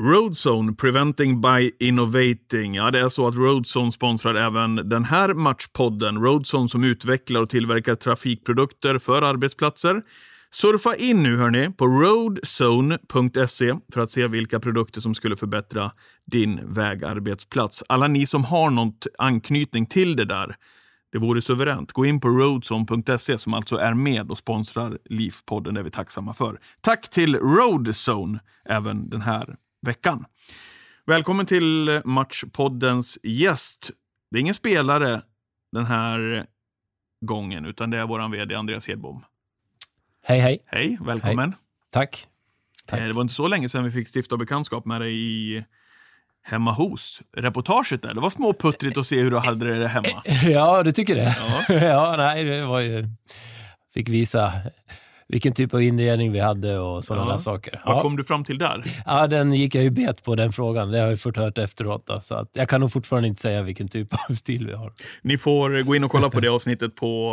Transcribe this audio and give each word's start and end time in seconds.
Roadzone, 0.00 0.74
Preventing 0.74 1.40
by 1.40 1.70
Innovating. 1.80 2.74
Ja, 2.74 2.90
det 2.90 3.00
är 3.00 3.08
så 3.08 3.28
att 3.28 3.34
Roadzone 3.34 3.92
sponsrar 3.92 4.34
även 4.34 4.76
den 4.76 5.04
här 5.04 5.34
matchpodden. 5.34 6.22
Roadzone 6.22 6.68
som 6.68 6.84
utvecklar 6.84 7.42
och 7.42 7.50
tillverkar 7.50 7.94
trafikprodukter 7.94 8.98
för 8.98 9.22
arbetsplatser. 9.22 10.02
Surfa 10.50 10.96
in 10.96 11.22
nu 11.22 11.36
hörni 11.36 11.70
på 11.70 11.86
roadzone.se 11.86 13.74
för 13.92 14.00
att 14.00 14.10
se 14.10 14.26
vilka 14.26 14.60
produkter 14.60 15.00
som 15.00 15.14
skulle 15.14 15.36
förbättra 15.36 15.92
din 16.26 16.60
vägarbetsplats. 16.64 17.82
Alla 17.88 18.06
ni 18.06 18.26
som 18.26 18.44
har 18.44 18.70
något 18.70 19.06
anknytning 19.18 19.86
till 19.86 20.16
det 20.16 20.24
där, 20.24 20.56
det 21.12 21.18
vore 21.18 21.42
suveränt. 21.42 21.92
Gå 21.92 22.06
in 22.06 22.20
på 22.20 22.28
roadzone.se 22.28 23.38
som 23.38 23.54
alltså 23.54 23.76
är 23.76 23.94
med 23.94 24.30
och 24.30 24.38
sponsrar 24.38 24.98
LIF-podden. 25.10 25.74
Det 25.74 25.80
är 25.80 25.84
vi 25.84 25.90
tacksamma 25.90 26.34
för. 26.34 26.60
Tack 26.80 27.10
till 27.10 27.36
Roadzone 27.36 28.38
även 28.64 29.10
den 29.10 29.20
här 29.20 29.56
veckan. 29.86 30.24
Välkommen 31.06 31.46
till 31.46 32.00
Matchpoddens 32.04 33.18
gäst. 33.22 33.90
Det 34.30 34.38
är 34.38 34.40
ingen 34.40 34.54
spelare 34.54 35.22
den 35.72 35.86
här 35.86 36.46
gången, 37.20 37.64
utan 37.66 37.90
det 37.90 37.98
är 37.98 38.06
vår 38.06 38.28
vd 38.32 38.54
Andreas 38.54 38.88
Hedbom. 38.88 39.24
Hej, 40.22 40.40
hej. 40.40 40.58
Hej, 40.66 40.98
välkommen. 41.00 41.54
Tack. 41.90 42.26
Tack. 42.86 43.00
Eh, 43.00 43.06
Det 43.06 43.12
var 43.12 43.22
inte 43.22 43.34
så 43.34 43.48
länge 43.48 43.68
sedan 43.68 43.84
vi 43.84 43.90
fick 43.90 44.08
stifta 44.16 44.36
bekantskap 44.36 44.84
med 44.84 45.00
dig 45.00 45.14
i 45.16 45.64
Hemma 46.42 46.72
hos. 46.72 47.20
Reportaget 47.36 48.02
där, 48.02 48.14
det 48.14 48.20
var 48.20 48.30
småputtrigt 48.30 48.96
att 48.98 49.06
se 49.06 49.20
hur 49.20 49.30
du 49.30 49.38
hade 49.38 49.78
det 49.78 49.88
hemma. 49.88 50.22
Ja, 50.44 50.82
du 50.82 50.92
tycker 50.92 51.14
det? 51.14 51.36
Ja. 51.68 51.74
Ja, 51.86 52.14
nej, 52.16 52.44
det 52.44 52.66
var 52.66 52.80
ju... 52.80 53.08
Fick 53.94 54.08
visa 54.08 54.52
vilken 55.28 55.52
typ 55.52 55.74
av 55.74 55.82
inredning 55.82 56.32
vi 56.32 56.38
hade 56.40 56.78
och 56.78 57.04
sådana 57.04 57.30
Ja. 57.30 57.38
saker. 57.38 57.80
Vad 57.84 57.96
Ja. 57.96 58.00
kom 58.02 58.16
du 58.16 58.24
fram 58.24 58.44
till 58.44 58.58
där? 58.58 58.82
ja, 59.06 59.26
den 59.26 59.52
gick 59.54 59.74
jag 59.74 59.84
ju 59.84 59.90
bet 59.90 60.24
på, 60.24 60.34
den 60.34 60.52
frågan. 60.52 60.90
Det 60.90 60.98
har 60.98 61.08
jag 61.08 61.20
fått 61.20 61.36
hört 61.36 61.58
efteråt. 61.58 62.06
Då, 62.06 62.20
så 62.20 62.34
att 62.34 62.50
jag 62.52 62.68
kan 62.68 62.80
nog 62.80 62.92
fortfarande 62.92 63.28
inte 63.28 63.42
säga 63.42 63.62
vilken 63.62 63.88
typ 63.88 64.08
av 64.30 64.34
stil 64.34 64.66
vi 64.66 64.72
har. 64.72 64.92
Ni 65.22 65.38
får 65.38 65.82
gå 65.82 65.96
in 65.96 66.04
och 66.04 66.10
kolla 66.10 66.30
på 66.30 66.40
det 66.40 66.48
avsnittet 66.48 66.94
på 66.94 67.32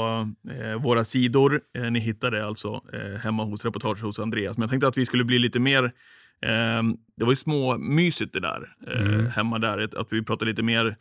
eh, 0.51 0.81
våra 0.81 1.03
sidor. 1.03 1.61
Eh, 1.77 1.83
ni 1.91 1.99
hittar 1.99 2.31
det 2.31 2.45
alltså 2.47 2.81
eh, 2.93 3.19
hemma 3.21 3.43
hos 3.43 3.65
reportage 3.65 4.03
hos 4.03 4.19
Andreas. 4.19 4.57
Men 4.57 4.61
jag 4.63 4.69
tänkte 4.69 4.87
att 4.87 4.97
vi 4.97 5.05
skulle 5.05 5.23
bli 5.23 5.39
lite 5.39 5.59
mer... 5.59 5.83
Eh, 6.45 6.83
det 7.17 7.23
var 7.25 7.31
ju 7.31 7.35
små 7.35 7.77
mysigt 7.77 8.33
det 8.33 8.39
där, 8.39 8.75
eh, 8.87 9.01
Mm. 9.01 9.27
hemma 9.27 9.59
där. 9.59 9.77
Att- 9.79 9.95
Att 9.95 10.07
vi 10.11 10.23
pratade 10.23 10.51
lite 10.51 10.63
mer 10.63 10.95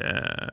eh, 0.00 0.48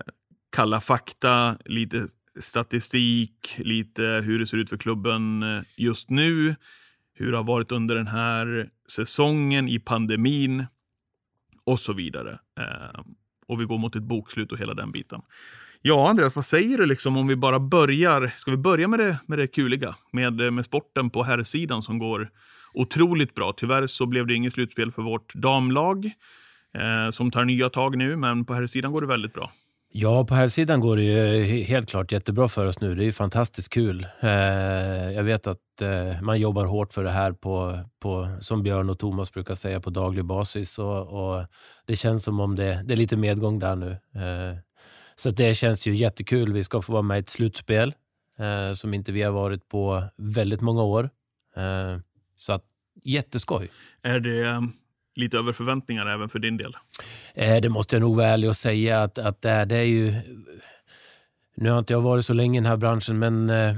kalla 0.55 0.81
fakta, 0.81 1.55
lite 1.65 2.05
statistik, 2.39 3.55
lite 3.57 4.03
hur 4.03 4.39
det 4.39 4.47
ser 4.47 4.57
ut 4.57 4.69
för 4.69 4.77
klubben 4.77 5.43
eh, 5.43 5.61
just 5.77 6.09
nu. 6.09 6.55
Hur 7.13 7.31
det 7.31 7.37
har 7.37 7.43
varit 7.43 7.71
under 7.71 7.95
den 7.95 8.07
här 8.07 8.69
säsongen 8.89 9.69
i 9.69 9.79
pandemin 9.79 10.65
och 11.63 11.79
så 11.79 11.93
vidare. 11.93 12.39
Eh, 12.59 13.01
och 13.47 13.61
vi 13.61 13.65
går 13.65 13.77
mot 13.77 13.95
ett 13.95 14.03
bokslut 14.03 14.51
och 14.51 14.57
hela 14.57 14.73
den 14.73 14.91
biten. 14.91 15.21
Ja, 15.81 16.09
Andreas, 16.09 16.35
vad 16.35 16.45
säger 16.45 16.77
du 16.77 16.85
liksom 16.85 17.17
om 17.17 17.27
vi 17.27 17.35
bara 17.35 17.59
börjar? 17.59 18.33
Ska 18.37 18.51
vi 18.51 18.57
börja 18.57 18.87
med 18.87 18.99
det, 18.99 19.17
med 19.25 19.39
det 19.39 19.47
kuliga? 19.47 19.95
Med, 20.11 20.41
eh, 20.41 20.51
med 20.51 20.65
sporten 20.65 21.09
på 21.09 21.23
herrsidan 21.23 21.81
som 21.81 21.99
går 21.99 22.29
otroligt 22.73 23.35
bra. 23.35 23.53
Tyvärr 23.57 23.87
så 23.87 24.05
blev 24.05 24.27
det 24.27 24.33
inget 24.33 24.53
slutspel 24.53 24.91
för 24.91 25.01
vårt 25.01 25.35
damlag 25.35 26.05
eh, 26.73 27.11
som 27.11 27.31
tar 27.31 27.45
nya 27.45 27.69
tag 27.69 27.97
nu, 27.97 28.15
men 28.15 28.45
på 28.45 28.53
herrsidan 28.53 28.91
går 28.91 29.01
det 29.01 29.07
väldigt 29.07 29.33
bra. 29.33 29.51
Ja, 29.91 30.25
på 30.25 30.35
här 30.35 30.47
sidan 30.47 30.79
går 30.79 30.97
det 30.97 31.03
ju 31.03 31.41
eh, 31.41 31.65
helt 31.67 31.89
klart 31.89 32.11
jättebra 32.11 32.47
för 32.47 32.65
oss 32.65 32.81
nu. 32.81 32.95
Det 32.95 33.03
är 33.03 33.05
ju 33.05 33.11
fantastiskt 33.11 33.69
kul. 33.69 34.07
Eh, 34.19 34.29
jag 35.11 35.23
vet 35.23 35.47
att 35.47 35.81
eh, 35.81 36.21
man 36.21 36.39
jobbar 36.39 36.65
hårt 36.65 36.93
för 36.93 37.03
det 37.03 37.09
här 37.11 37.31
på, 37.31 37.79
på, 37.99 38.37
som 38.41 38.63
Björn 38.63 38.89
och 38.89 38.99
Thomas 38.99 39.33
brukar 39.33 39.55
säga, 39.55 39.79
på 39.79 39.89
daglig 39.89 40.25
basis. 40.25 40.79
Och, 40.79 41.07
och 41.07 41.45
det 41.85 41.95
känns 41.95 42.23
som 42.23 42.39
om 42.39 42.55
det, 42.55 42.83
det 42.85 42.93
är 42.93 42.97
lite 42.97 43.17
medgång 43.17 43.59
där 43.59 43.75
nu. 43.75 43.97
Så 45.15 45.29
det 45.31 45.55
känns 45.55 45.87
ju 45.87 45.95
jättekul. 45.95 46.53
Vi 46.53 46.63
ska 46.63 46.81
få 46.81 46.93
vara 46.93 47.01
med 47.01 47.17
i 47.17 47.19
ett 47.19 47.29
slutspel 47.29 47.93
som 48.75 48.93
inte 48.93 49.11
vi 49.11 49.21
har 49.21 49.31
varit 49.31 49.69
på 49.69 50.03
väldigt 50.17 50.61
många 50.61 50.83
år. 50.83 51.09
Så 52.35 52.53
att 52.53 52.63
jätteskoj. 53.03 53.69
Är 54.01 54.19
det 54.19 54.69
lite 55.19 55.37
över 55.37 55.51
förväntningar 55.51 56.05
även 56.05 56.29
för 56.29 56.39
din 56.39 56.57
del? 56.57 56.73
Eh, 57.33 57.61
det 57.61 57.69
måste 57.69 57.95
jag 57.95 58.01
nog 58.01 58.15
vara 58.15 58.27
ärlig 58.27 58.49
och 58.49 58.57
säga 58.57 59.03
att, 59.03 59.17
att 59.17 59.41
det, 59.41 59.49
är, 59.49 59.65
det 59.65 59.75
är 59.75 59.83
ju... 59.83 60.13
Nu 61.55 61.69
har 61.69 61.79
inte 61.79 61.93
jag 61.93 62.01
varit 62.01 62.25
så 62.25 62.33
länge 62.33 62.59
i 62.59 62.61
den 62.61 62.69
här 62.69 62.77
branschen, 62.77 63.19
men 63.19 63.49
eh, 63.49 63.75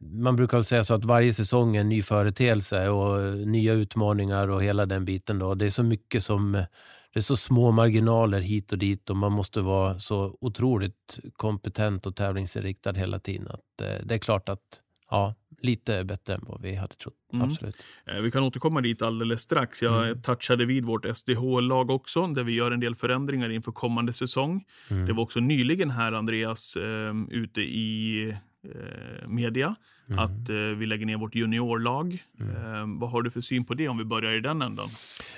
man 0.00 0.36
brukar 0.36 0.56
väl 0.56 0.64
säga 0.64 0.84
så 0.84 0.94
att 0.94 1.04
varje 1.04 1.32
säsong 1.32 1.76
är 1.76 1.80
en 1.80 1.88
ny 1.88 2.02
företeelse 2.02 2.88
och 2.88 3.22
eh, 3.22 3.34
nya 3.34 3.72
utmaningar 3.72 4.48
och 4.48 4.62
hela 4.62 4.86
den 4.86 5.04
biten. 5.04 5.38
Då. 5.38 5.54
Det 5.54 5.66
är 5.66 5.70
så 5.70 5.82
mycket 5.82 6.24
som... 6.24 6.54
Eh, 6.54 6.64
det 7.12 7.18
är 7.18 7.22
så 7.22 7.36
små 7.36 7.70
marginaler 7.70 8.40
hit 8.40 8.72
och 8.72 8.78
dit 8.78 9.10
och 9.10 9.16
man 9.16 9.32
måste 9.32 9.60
vara 9.60 9.98
så 9.98 10.36
otroligt 10.40 11.18
kompetent 11.32 12.06
och 12.06 12.16
tävlingsinriktad 12.16 12.92
hela 12.92 13.18
tiden. 13.18 13.48
Att, 13.48 13.80
eh, 13.82 14.04
det 14.04 14.14
är 14.14 14.18
klart 14.18 14.48
att 14.48 14.80
ja, 15.10 15.34
lite 15.62 16.04
bättre 16.04 16.34
än 16.34 16.40
vad 16.46 16.62
vi 16.62 16.74
hade 16.74 16.94
trott. 16.94 17.14
Mm. 17.32 17.46
Absolut. 17.46 17.76
Eh, 18.06 18.22
Vi 18.22 18.30
kan 18.30 18.42
återkomma 18.42 18.80
dit 18.80 19.02
alldeles 19.02 19.40
strax. 19.40 19.82
Jag 19.82 20.04
Mm. 20.06 20.22
touchade 20.22 20.64
vid 20.66 20.84
vårt 20.84 21.04
SDH-lag 21.16 21.90
också, 21.90 22.26
där 22.26 22.44
vi 22.44 22.52
gör 22.54 22.70
en 22.70 22.80
del 22.80 22.94
förändringar 22.94 23.50
inför 23.50 23.72
kommande 23.72 24.12
säsong. 24.12 24.64
Mm. 24.90 25.06
Det 25.06 25.12
var 25.12 25.22
också 25.22 25.40
nyligen 25.40 25.90
här, 25.90 26.12
Andreas, 26.12 26.76
eh, 26.76 27.14
ute 27.30 27.60
i 27.60 28.28
eh, 28.64 29.28
media, 29.28 29.74
Mm. 30.08 30.18
att 30.18 30.48
eh, 30.48 30.56
vi 30.56 30.86
lägger 30.86 31.06
ner 31.06 31.16
vårt 31.16 31.34
juniorlag. 31.34 32.24
Mm. 32.40 32.56
Eh, 32.56 33.00
vad 33.00 33.10
har 33.10 33.22
du 33.22 33.30
för 33.30 33.40
syn 33.40 33.64
på 33.64 33.74
det 33.74 33.88
om 33.88 33.98
vi 33.98 34.04
börjar 34.04 34.32
i 34.32 34.40
den 34.40 34.62
änden? 34.62 34.86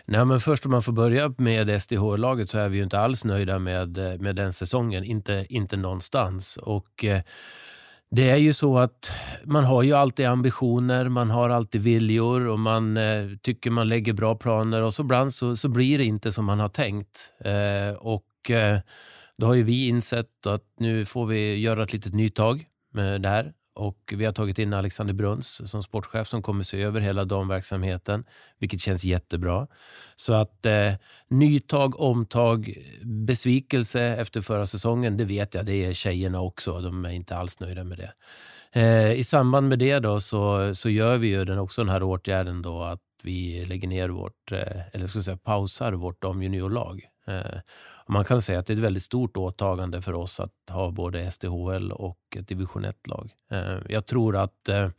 Nej, 0.07 0.25
men 0.25 0.41
först 0.41 0.65
om 0.67 0.71
man 0.73 0.83
får 0.83 0.93
börja 0.93 1.35
med 1.39 1.83
SDH-laget 1.83 2.51
så 2.51 2.59
är 2.59 2.69
vi 2.69 2.77
ju 2.77 2.83
inte 2.85 2.99
alls 2.99 3.25
nöjda 3.25 3.59
med, 3.59 3.99
eh, 3.99 4.19
med 4.21 4.37
den 4.37 4.53
säsongen. 4.53 5.05
Inte, 5.05 5.47
inte 5.49 5.77
någonstans. 5.77 6.57
Och 6.57 7.05
det 8.15 8.31
är 8.31 8.37
ju 8.37 8.53
så 8.53 8.79
att 8.79 9.11
man 9.45 9.65
har 9.65 9.83
ju 9.83 9.93
alltid 9.93 10.27
ambitioner, 10.27 11.09
man 11.09 11.31
har 11.31 11.51
alltid 11.51 11.81
viljor 11.83 12.47
och 12.47 12.59
man 12.59 12.97
eh, 12.97 13.29
tycker 13.43 13.71
man 13.71 13.89
lägger 13.89 14.13
bra 14.13 14.35
planer 14.35 14.83
och 14.83 14.95
så 14.95 15.03
ibland 15.03 15.35
så, 15.35 15.57
så 15.57 15.69
blir 15.69 15.99
det 15.99 16.05
inte 16.05 16.33
som 16.33 16.45
man 16.45 16.61
har 16.61 16.69
tänkt. 16.69 17.33
Eh, 17.45 17.97
och 17.99 18.51
eh, 18.51 18.79
då 19.39 19.47
har 19.47 19.55
ju 19.55 19.63
vi 19.63 19.89
insett 19.89 20.47
att 20.47 20.65
nu 20.79 21.05
får 21.05 21.27
vi 21.27 21.57
göra 21.57 21.83
ett 21.83 21.93
litet 21.93 22.15
nytag 22.15 22.65
med 22.95 23.23
det 23.23 23.29
här. 23.29 23.53
Och 23.75 24.15
vi 24.17 24.25
har 24.25 24.33
tagit 24.33 24.59
in 24.59 24.73
Alexander 24.73 25.15
Bruns 25.15 25.71
som 25.71 25.83
sportchef 25.83 26.29
som 26.29 26.43
kommer 26.43 26.63
se 26.63 26.83
över 26.83 27.01
hela 27.01 27.25
damverksamheten, 27.25 28.25
vilket 28.59 28.81
känns 28.81 29.05
jättebra. 29.05 29.67
Så 30.17 30.33
att 30.33 30.67
eh, 30.67 30.93
nytag, 31.29 32.01
omtag, 32.01 32.79
besvikelse 33.05 34.03
efter 34.03 34.41
förra 34.41 34.67
säsongen, 34.67 35.17
det 35.17 35.25
vet 35.25 35.55
jag, 35.55 35.67
det 35.67 35.85
är 35.85 35.93
tjejerna 35.93 36.41
också. 36.41 36.81
De 36.81 37.05
är 37.05 37.11
inte 37.11 37.37
alls 37.37 37.61
nöjda 37.61 37.85
med 37.85 37.99
det. 37.99 38.13
Eh, 38.81 39.13
I 39.13 39.25
samband 39.25 39.69
med 39.69 39.79
det 39.79 39.99
då 39.99 40.21
så, 40.21 40.75
så 40.75 40.91
gör 40.91 41.17
vi 41.17 41.29
ju 41.29 41.45
den, 41.45 41.59
också 41.59 41.85
den 41.85 41.89
här 41.93 42.03
åtgärden 42.03 42.63
då 42.63 42.83
att 42.83 43.01
vi 43.23 43.65
lägger 43.65 43.89
ner 43.89 44.09
vårt, 44.09 44.53
eh, 44.53 44.89
eller 44.93 45.07
ska 45.07 45.23
säga 45.23 45.37
pausar 45.37 45.93
vårt 45.93 46.23
damjuniorlag. 46.23 47.01
Eh, 47.27 47.61
man 48.09 48.25
kan 48.25 48.43
säga 48.43 48.59
att 48.59 48.67
det 48.67 48.73
är 48.73 48.77
ett 48.77 48.83
väldigt 48.83 49.03
stort 49.03 49.37
åtagande 49.37 50.03
för 50.03 50.13
oss 50.13 50.41
att 50.41 50.55
ha 50.69 50.91
både 50.91 51.31
SDHL 51.31 51.93
och 51.93 52.19
ett 52.37 52.49
division 52.49 52.85
1-lag. 52.85 53.31
Eh, 53.51 53.79
jag 53.89 54.07
tror 54.07 54.37
att 54.37 54.69
eh, 54.69 54.91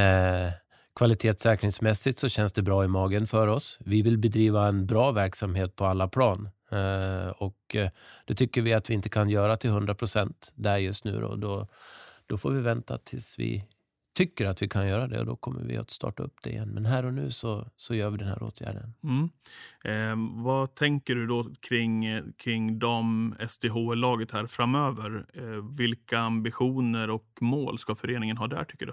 eh, 0.00 0.52
kvalitetssäkringsmässigt 0.94 2.18
så 2.18 2.28
känns 2.28 2.52
det 2.52 2.62
bra 2.62 2.84
i 2.84 2.88
magen 2.88 3.26
för 3.26 3.46
oss. 3.46 3.78
Vi 3.80 4.02
vill 4.02 4.18
bedriva 4.18 4.68
en 4.68 4.86
bra 4.86 5.12
verksamhet 5.12 5.76
på 5.76 5.84
alla 5.86 6.08
plan. 6.08 6.48
Eh, 6.70 7.28
och 7.28 7.76
eh, 7.76 7.90
det 8.24 8.34
tycker 8.34 8.62
vi 8.62 8.74
att 8.74 8.90
vi 8.90 8.94
inte 8.94 9.08
kan 9.08 9.30
göra 9.30 9.56
till 9.56 9.70
100 9.70 9.94
procent 9.94 10.52
där 10.54 10.76
just 10.76 11.04
nu. 11.04 11.20
Då. 11.20 11.36
Då, 11.36 11.68
då 12.26 12.38
får 12.38 12.50
vi 12.50 12.60
vänta 12.60 12.98
tills 12.98 13.38
vi 13.38 13.64
tycker 14.12 14.46
att 14.46 14.62
vi 14.62 14.68
kan 14.68 14.88
göra 14.88 15.06
det 15.06 15.20
och 15.20 15.26
då 15.26 15.36
kommer 15.36 15.64
vi 15.64 15.76
att 15.76 15.90
starta 15.90 16.22
upp 16.22 16.34
det 16.42 16.50
igen. 16.50 16.68
Men 16.68 16.86
här 16.86 17.04
och 17.04 17.14
nu 17.14 17.30
så, 17.30 17.66
så 17.76 17.94
gör 17.94 18.10
vi 18.10 18.18
den 18.18 18.28
här 18.28 18.42
åtgärden. 18.42 18.94
Mm. 19.04 19.30
Eh, 19.84 20.42
vad 20.44 20.74
tänker 20.74 21.14
du 21.14 21.26
då 21.26 21.44
kring, 21.60 22.22
kring 22.36 22.78
dam-SDH-laget 22.78 24.32
här 24.32 24.46
framöver? 24.46 25.26
Eh, 25.34 25.76
vilka 25.78 26.18
ambitioner 26.18 27.10
och 27.10 27.26
mål 27.40 27.78
ska 27.78 27.94
föreningen 27.94 28.36
ha 28.36 28.46
där 28.46 28.64
tycker 28.64 28.86
du? 28.86 28.92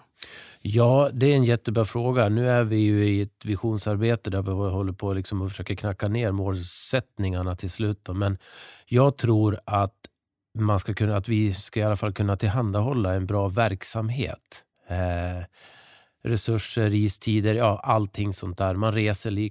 Ja, 0.62 1.10
det 1.14 1.25
är 1.25 1.36
en 1.36 1.44
jättebra 1.44 1.86
fråga. 1.86 2.30
Nu 2.30 2.50
är 2.50 2.64
vi 2.64 2.78
ju 2.78 3.10
i 3.10 3.22
ett 3.22 3.46
visionsarbete 3.46 4.30
där 4.30 4.42
vi 4.42 4.52
håller 4.52 4.94
på 4.94 5.14
liksom 5.14 5.42
att 5.42 5.52
försöka 5.52 5.75
knacka 5.75 6.08
ner 6.08 6.31
målsättningarna 6.31 7.56
till 7.56 7.72
slut. 7.72 8.00
Då. 8.04 8.14
Men 8.14 8.38
jag 8.86 9.18
tror 9.18 9.60
att 9.66 9.96
man 10.60 10.80
ska 10.80 10.94
kunna, 10.94 11.18
att 11.18 11.30
vi 11.30 11.54
ska 11.54 11.80
i 11.80 11.84
alla 11.84 11.98
fall 11.98 12.14
kunna 12.14 12.38
tillhandahålla 12.38 13.14
en 13.14 13.25
bra 13.25 13.48
verksamhet. 13.48 14.64
Eh, 14.88 15.44
resurser, 16.24 16.94
istider, 16.94 17.56
ja, 17.56 17.80
allting 17.84 18.34
sånt 18.34 18.57
där. 18.57 18.75
Man 18.75 18.94
reser 18.94 19.50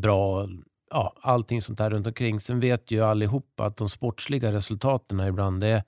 bra, 0.00 0.48
ja, 0.90 1.16
allting 1.22 1.62
sånt 1.62 1.78
där 1.78 1.90
runt 1.90 2.06
omkring. 2.06 2.40
Sen 2.40 2.60
vet 2.60 2.90
ju 2.90 3.04
allihopa 3.04 3.66
att 3.66 3.76
de 3.76 3.88
sportsliga 3.88 4.52
resultaten 4.52 5.20
ibland 5.20 5.64
är, 5.64 5.82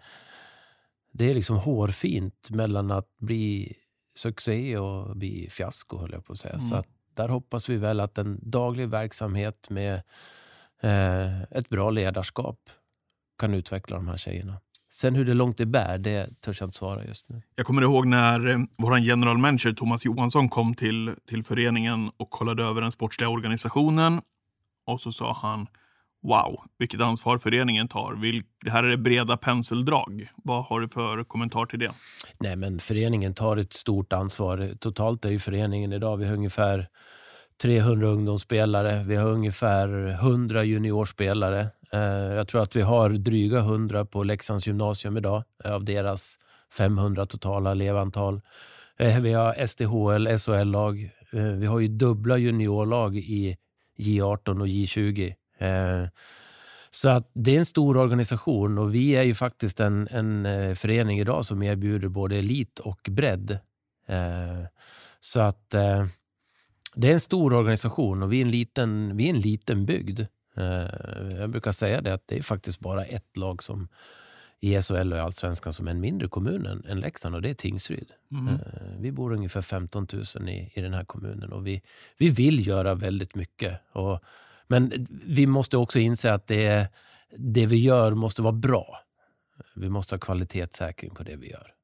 det 1.12 1.30
är 1.30 1.34
liksom 1.34 1.56
hårfint 1.56 2.50
mellan 2.50 2.90
att 2.90 3.18
bli 3.18 3.76
succé 4.16 4.78
och 4.78 5.16
bli 5.16 5.48
fiasko, 5.50 5.98
höll 5.98 6.12
jag 6.12 6.24
på 6.24 6.32
att 6.32 6.38
säga. 6.38 6.54
Mm. 6.54 6.66
Så 6.66 6.74
att 6.74 6.86
där 7.14 7.28
hoppas 7.28 7.68
vi 7.68 7.76
väl 7.76 8.00
att 8.00 8.18
en 8.18 8.38
daglig 8.42 8.88
verksamhet 8.88 9.70
med 9.70 10.02
eh, 10.80 11.42
ett 11.42 11.68
bra 11.68 11.90
ledarskap 11.90 12.70
kan 13.38 13.54
utveckla 13.54 13.96
de 13.96 14.08
här 14.08 14.16
tjejerna. 14.16 14.60
Sen 14.90 15.14
hur 15.14 15.24
det 15.24 15.34
långt 15.34 15.58
det 15.58 15.66
bär, 15.66 15.98
det 15.98 16.40
törs 16.40 16.60
jag 16.60 16.68
inte 16.68 16.78
svara 16.78 17.04
just 17.04 17.28
nu. 17.28 17.42
Jag 17.54 17.66
kommer 17.66 17.82
ihåg 17.82 18.06
när 18.06 18.48
eh, 18.48 18.58
vår 18.78 18.98
general 18.98 19.38
manager 19.38 19.72
Thomas 19.72 20.04
Johansson 20.04 20.48
kom 20.48 20.74
till, 20.74 21.14
till 21.28 21.44
föreningen 21.44 22.10
och 22.16 22.30
kollade 22.30 22.64
över 22.64 22.80
den 22.80 22.92
sportsliga 22.92 23.28
organisationen. 23.28 24.20
Och 24.86 25.00
så 25.00 25.12
sa 25.12 25.32
han 25.42 25.66
Wow, 26.22 26.60
vilket 26.78 27.00
ansvar 27.00 27.38
föreningen 27.38 27.88
tar. 27.88 28.14
Vil 28.14 28.42
det 28.64 28.70
här 28.70 28.84
är 28.84 28.88
det 28.88 28.96
breda 28.96 29.36
penseldrag. 29.36 30.28
Vad 30.36 30.64
har 30.64 30.80
du 30.80 30.88
för 30.88 31.24
kommentar 31.24 31.66
till 31.66 31.78
det? 31.78 31.92
Nej, 32.38 32.56
men 32.56 32.80
föreningen 32.80 33.34
tar 33.34 33.56
ett 33.56 33.72
stort 33.72 34.12
ansvar. 34.12 34.74
Totalt 34.80 35.24
är 35.24 35.30
ju 35.30 35.38
föreningen 35.38 35.92
idag, 35.92 36.16
vi 36.16 36.26
har 36.26 36.34
ungefär 36.34 36.88
300 37.62 38.08
ungdomsspelare. 38.08 39.04
Vi 39.06 39.16
har 39.16 39.30
ungefär 39.30 40.08
100 40.08 40.64
juniorspelare. 40.64 41.66
Eh, 41.92 42.00
jag 42.34 42.48
tror 42.48 42.62
att 42.62 42.76
vi 42.76 42.82
har 42.82 43.10
dryga 43.10 43.58
100 43.58 44.04
på 44.04 44.22
Leksands 44.22 44.66
gymnasium 44.66 45.16
idag 45.16 45.44
eh, 45.64 45.72
av 45.72 45.84
deras 45.84 46.38
500 46.72 47.26
totala 47.26 47.70
elevantal. 47.70 48.40
Eh, 48.96 49.20
vi 49.20 49.32
har 49.32 49.66
SDHL, 49.66 50.38
SHL-lag. 50.38 51.10
Vi 51.30 51.66
har 51.66 51.80
ju 51.80 51.88
dubbla 51.88 52.38
juniorlag 52.38 53.16
i 53.16 53.56
J18 53.98 54.60
och 54.60 54.66
J20. 54.66 55.34
Så 56.90 57.08
att 57.08 57.30
det 57.32 57.54
är 57.54 57.58
en 57.58 57.66
stor 57.66 57.96
organisation 57.96 58.78
och 58.78 58.94
vi 58.94 59.10
är 59.10 59.22
ju 59.22 59.34
faktiskt 59.34 59.80
en, 59.80 60.08
en 60.08 60.76
förening 60.76 61.20
idag 61.20 61.44
som 61.44 61.62
erbjuder 61.62 62.08
både 62.08 62.36
elit 62.36 62.78
och 62.78 63.08
bredd. 63.10 63.58
Så 65.20 65.40
att 65.40 65.74
det 66.98 67.08
är 67.08 67.12
en 67.12 67.20
stor 67.20 67.52
organisation 67.52 68.22
och 68.22 68.32
vi 68.32 68.40
är 68.40 68.44
en 68.44 68.50
liten, 68.50 69.16
vi 69.16 69.24
är 69.24 69.30
en 69.30 69.40
liten 69.40 69.86
bygd. 69.86 70.20
Eh, 70.56 70.86
jag 71.38 71.50
brukar 71.50 71.72
säga 71.72 72.00
det 72.00 72.14
att 72.14 72.22
det 72.26 72.38
är 72.38 72.42
faktiskt 72.42 72.80
bara 72.80 73.04
ett 73.04 73.36
lag 73.36 73.62
som 73.62 73.88
i 74.60 74.82
SHL 74.82 75.12
och 75.12 75.18
i 75.18 75.20
Allsvenskan 75.20 75.72
som 75.72 75.86
är 75.86 75.90
en 75.90 76.00
mindre 76.00 76.28
kommun 76.28 76.66
än, 76.66 76.84
än 76.84 77.00
Leksand 77.00 77.34
och 77.34 77.42
det 77.42 77.50
är 77.50 77.54
Tingsryd. 77.54 78.12
Mm. 78.30 78.54
Eh, 78.54 78.60
vi 78.98 79.12
bor 79.12 79.32
ungefär 79.32 79.62
15 79.62 80.06
000 80.36 80.48
i, 80.48 80.72
i 80.74 80.80
den 80.80 80.94
här 80.94 81.04
kommunen 81.04 81.52
och 81.52 81.66
vi, 81.66 81.82
vi 82.16 82.28
vill 82.28 82.66
göra 82.66 82.94
väldigt 82.94 83.34
mycket. 83.34 83.80
Och, 83.92 84.20
men 84.66 85.06
vi 85.24 85.46
måste 85.46 85.76
också 85.76 85.98
inse 85.98 86.32
att 86.32 86.46
det, 86.46 86.88
det 87.36 87.66
vi 87.66 87.76
gör 87.76 88.14
måste 88.14 88.42
vara 88.42 88.52
bra. 88.52 88.98
Vi 89.74 89.88
måste 89.88 90.14
ha 90.14 90.20
kvalitetssäkring 90.20 91.14
på 91.14 91.22
det 91.22 91.36
vi 91.36 91.50
gör. 91.50 91.74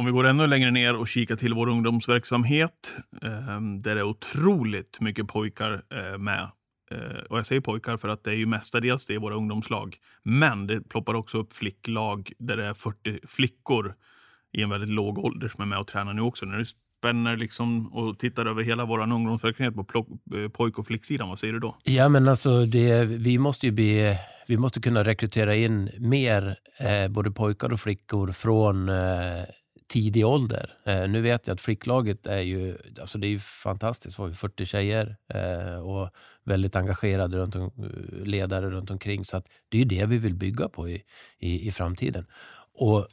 Om 0.00 0.06
vi 0.06 0.12
går 0.12 0.26
ännu 0.26 0.46
längre 0.46 0.70
ner 0.70 0.96
och 0.96 1.08
kikar 1.08 1.36
till 1.36 1.54
vår 1.54 1.68
ungdomsverksamhet, 1.68 2.96
eh, 3.22 3.60
där 3.60 3.94
det 3.94 4.00
är 4.00 4.02
otroligt 4.02 5.00
mycket 5.00 5.28
pojkar 5.28 5.82
eh, 5.90 6.18
med. 6.18 6.50
Eh, 6.90 7.22
och 7.30 7.38
jag 7.38 7.46
säger 7.46 7.60
pojkar 7.60 7.96
för 7.96 8.08
att 8.08 8.24
det 8.24 8.30
är 8.30 8.34
ju 8.34 8.46
mestadels 8.46 9.06
det 9.06 9.14
i 9.14 9.16
våra 9.16 9.34
ungdomslag. 9.34 9.96
Men 10.22 10.66
det 10.66 10.88
ploppar 10.88 11.14
också 11.14 11.38
upp 11.38 11.52
flicklag 11.52 12.32
där 12.38 12.56
det 12.56 12.64
är 12.64 12.74
40 12.74 13.18
flickor 13.26 13.94
i 14.52 14.62
en 14.62 14.70
väldigt 14.70 14.90
låg 14.90 15.18
ålder 15.18 15.48
som 15.48 15.62
är 15.62 15.66
med 15.66 15.78
och 15.78 15.86
tränar 15.86 16.12
nu 16.12 16.22
också. 16.22 16.46
När 16.46 16.58
du 16.58 16.64
spänner 16.64 17.36
liksom 17.36 17.92
och 17.92 18.18
tittar 18.18 18.46
över 18.46 18.62
hela 18.62 18.84
vår 18.84 19.02
ungdomsverksamhet 19.12 19.74
på 19.74 20.06
eh, 20.36 20.48
pojk 20.48 20.78
och 20.78 20.86
flicksidan, 20.86 21.28
vad 21.28 21.38
säger 21.38 21.52
du 21.52 21.60
då? 21.60 21.76
Ja, 21.82 22.08
men 22.08 22.28
alltså 22.28 22.66
det, 22.66 23.04
vi 23.04 23.38
måste 23.38 23.66
ju 23.66 23.72
bli 23.72 24.16
vi 24.46 24.56
måste 24.56 24.80
kunna 24.80 25.04
rekrytera 25.04 25.54
in 25.54 25.90
mer 25.98 26.56
eh, 26.78 27.08
både 27.08 27.30
pojkar 27.30 27.72
och 27.72 27.80
flickor 27.80 28.32
från 28.32 28.88
eh, 28.88 29.44
tidig 29.90 30.26
ålder. 30.26 30.72
Eh, 30.84 31.08
nu 31.08 31.20
vet 31.20 31.46
jag 31.46 31.54
att 31.54 31.60
flicklaget 31.60 32.26
är 32.26 32.40
ju, 32.40 32.78
alltså 33.00 33.18
det 33.18 33.26
är 33.26 33.38
fantastiskt. 33.38 34.18
Vi 34.18 34.22
har 34.22 34.30
40 34.30 34.66
tjejer 34.66 35.16
eh, 35.34 35.74
och 35.74 36.10
väldigt 36.44 36.76
engagerade 36.76 37.36
runt 37.36 37.56
om, 37.56 37.72
ledare 38.24 38.70
runt 38.70 38.90
omkring. 38.90 39.24
Så 39.24 39.36
att 39.36 39.46
det 39.68 39.76
är 39.76 39.78
ju 39.78 39.84
det 39.84 40.06
vi 40.06 40.18
vill 40.18 40.34
bygga 40.34 40.68
på 40.68 40.88
i, 40.88 41.02
i, 41.38 41.68
i 41.68 41.72
framtiden. 41.72 42.26
Och 42.74 43.06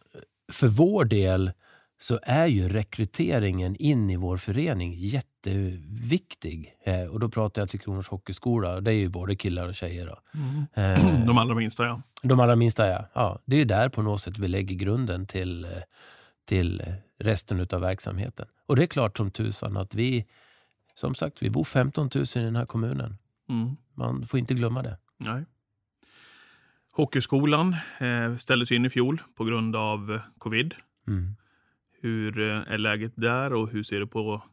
för 0.51 0.68
vår 0.68 1.06
del 1.06 1.51
så 2.00 2.19
är 2.24 2.45
ju 2.45 2.69
rekryteringen 2.69 3.75
in 3.75 4.09
i 4.09 4.15
vår 4.15 4.38
förening 4.38 4.94
jätteviktig. 4.94 6.73
Eh, 6.83 7.03
och 7.03 7.19
då 7.19 7.30
pratar 7.30 7.62
jag 7.62 7.69
till 7.69 7.80
Kronors 7.80 8.07
Hockeyskola. 8.07 8.81
Det 8.81 8.91
är 8.91 8.95
ju 8.95 9.09
både 9.09 9.35
killar 9.35 9.68
och 9.68 9.75
tjejer. 9.75 10.19
Mm. 10.33 11.25
De 11.25 11.38
allra 11.38 11.56
minsta 11.56 11.85
ja. 11.85 12.01
De 12.21 12.39
allra 12.39 12.56
minsta 12.56 12.88
ja. 12.88 13.06
ja. 13.13 13.39
Det 13.45 13.56
är 13.56 13.59
ju 13.59 13.65
där 13.65 13.89
på 13.89 14.01
något 14.01 14.21
sätt 14.21 14.39
vi 14.39 14.47
lägger 14.47 14.75
grunden 14.75 15.27
till 15.27 15.65
eh, 15.65 15.69
till 16.47 16.83
resten 17.19 17.67
av 17.71 17.81
verksamheten. 17.81 18.47
Och 18.65 18.75
det 18.75 18.83
är 18.83 18.88
klart 18.88 19.17
som 19.17 19.31
tusan 19.31 19.77
att 19.77 19.95
vi, 19.95 20.25
som 20.95 21.15
sagt, 21.15 21.41
vi 21.41 21.49
bor 21.49 21.63
15 21.63 22.09
000 22.15 22.23
i 22.23 22.39
den 22.39 22.55
här 22.55 22.65
kommunen. 22.65 23.17
Mm. 23.49 23.77
Man 23.94 24.27
får 24.27 24.39
inte 24.39 24.53
glömma 24.53 24.83
det. 24.83 24.97
Nej. 25.17 25.45
Hockeyskolan 26.91 27.75
eh, 27.99 28.35
ställdes 28.35 28.71
in 28.71 28.85
i 28.85 28.89
fjol 28.89 29.21
på 29.35 29.44
grund 29.44 29.75
av 29.75 30.13
eh, 30.13 30.21
covid. 30.38 30.75
Mm. 31.07 31.35
Hur 32.01 32.39
eh, 32.39 32.73
är 32.73 32.77
läget 32.77 33.13
där 33.15 33.53
och 33.53 33.69
hur 33.69 33.83
ser 33.83 33.99
du 33.99 34.07
på 34.07 34.44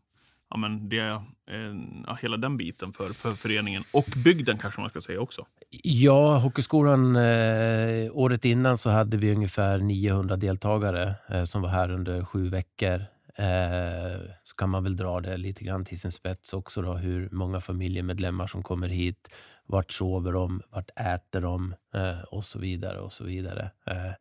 ja, 0.55 0.59
men 0.59 0.89
det, 0.89 0.99
eh, 0.99 1.75
ja, 2.07 2.19
hela 2.23 2.37
den 2.37 2.57
biten 2.57 2.93
för, 2.93 3.09
för 3.09 3.33
föreningen 3.33 3.83
och 3.93 4.07
bygden 4.25 4.59
kanske 4.59 4.81
man 4.81 4.91
ska 4.91 5.01
säga 5.01 5.21
också? 5.21 5.47
Ja, 5.83 6.39
Hockeyskolan, 6.39 7.17
eh, 7.17 8.11
året 8.13 8.45
innan 8.45 8.79
så 8.79 8.91
hade 8.91 9.17
vi 9.17 9.35
ungefär 9.35 9.79
900 9.79 10.37
deltagare 10.37 11.15
eh, 11.29 11.45
som 11.45 11.63
var 11.63 11.69
här 11.69 11.91
under 11.91 12.25
sju 12.25 12.49
veckor. 12.49 13.05
Eh, 13.37 14.21
så 14.45 14.57
kan 14.57 14.71
man 14.71 14.85
väl 14.85 14.97
dra 14.97 15.21
det 15.21 15.37
lite 15.37 15.65
grann 15.65 15.85
till 15.85 16.01
sin 16.01 16.13
spets 16.13 16.53
också 16.53 16.83
då, 16.83 16.95
hur 16.95 17.29
många 17.33 17.61
familjemedlemmar 17.61 18.47
som 18.47 18.63
kommer 18.63 18.89
hit. 18.89 19.35
Vart 19.67 19.93
sover 19.93 20.33
de? 20.33 20.63
Vart 20.71 20.91
äter 20.97 21.41
de? 21.41 21.75
Eh, 21.95 22.21
och 22.21 22.45
så 22.45 22.59
vidare 22.59 22.99
och 22.99 23.13
så 23.13 23.25
vidare. 23.25 23.71
Eh, 23.87 24.13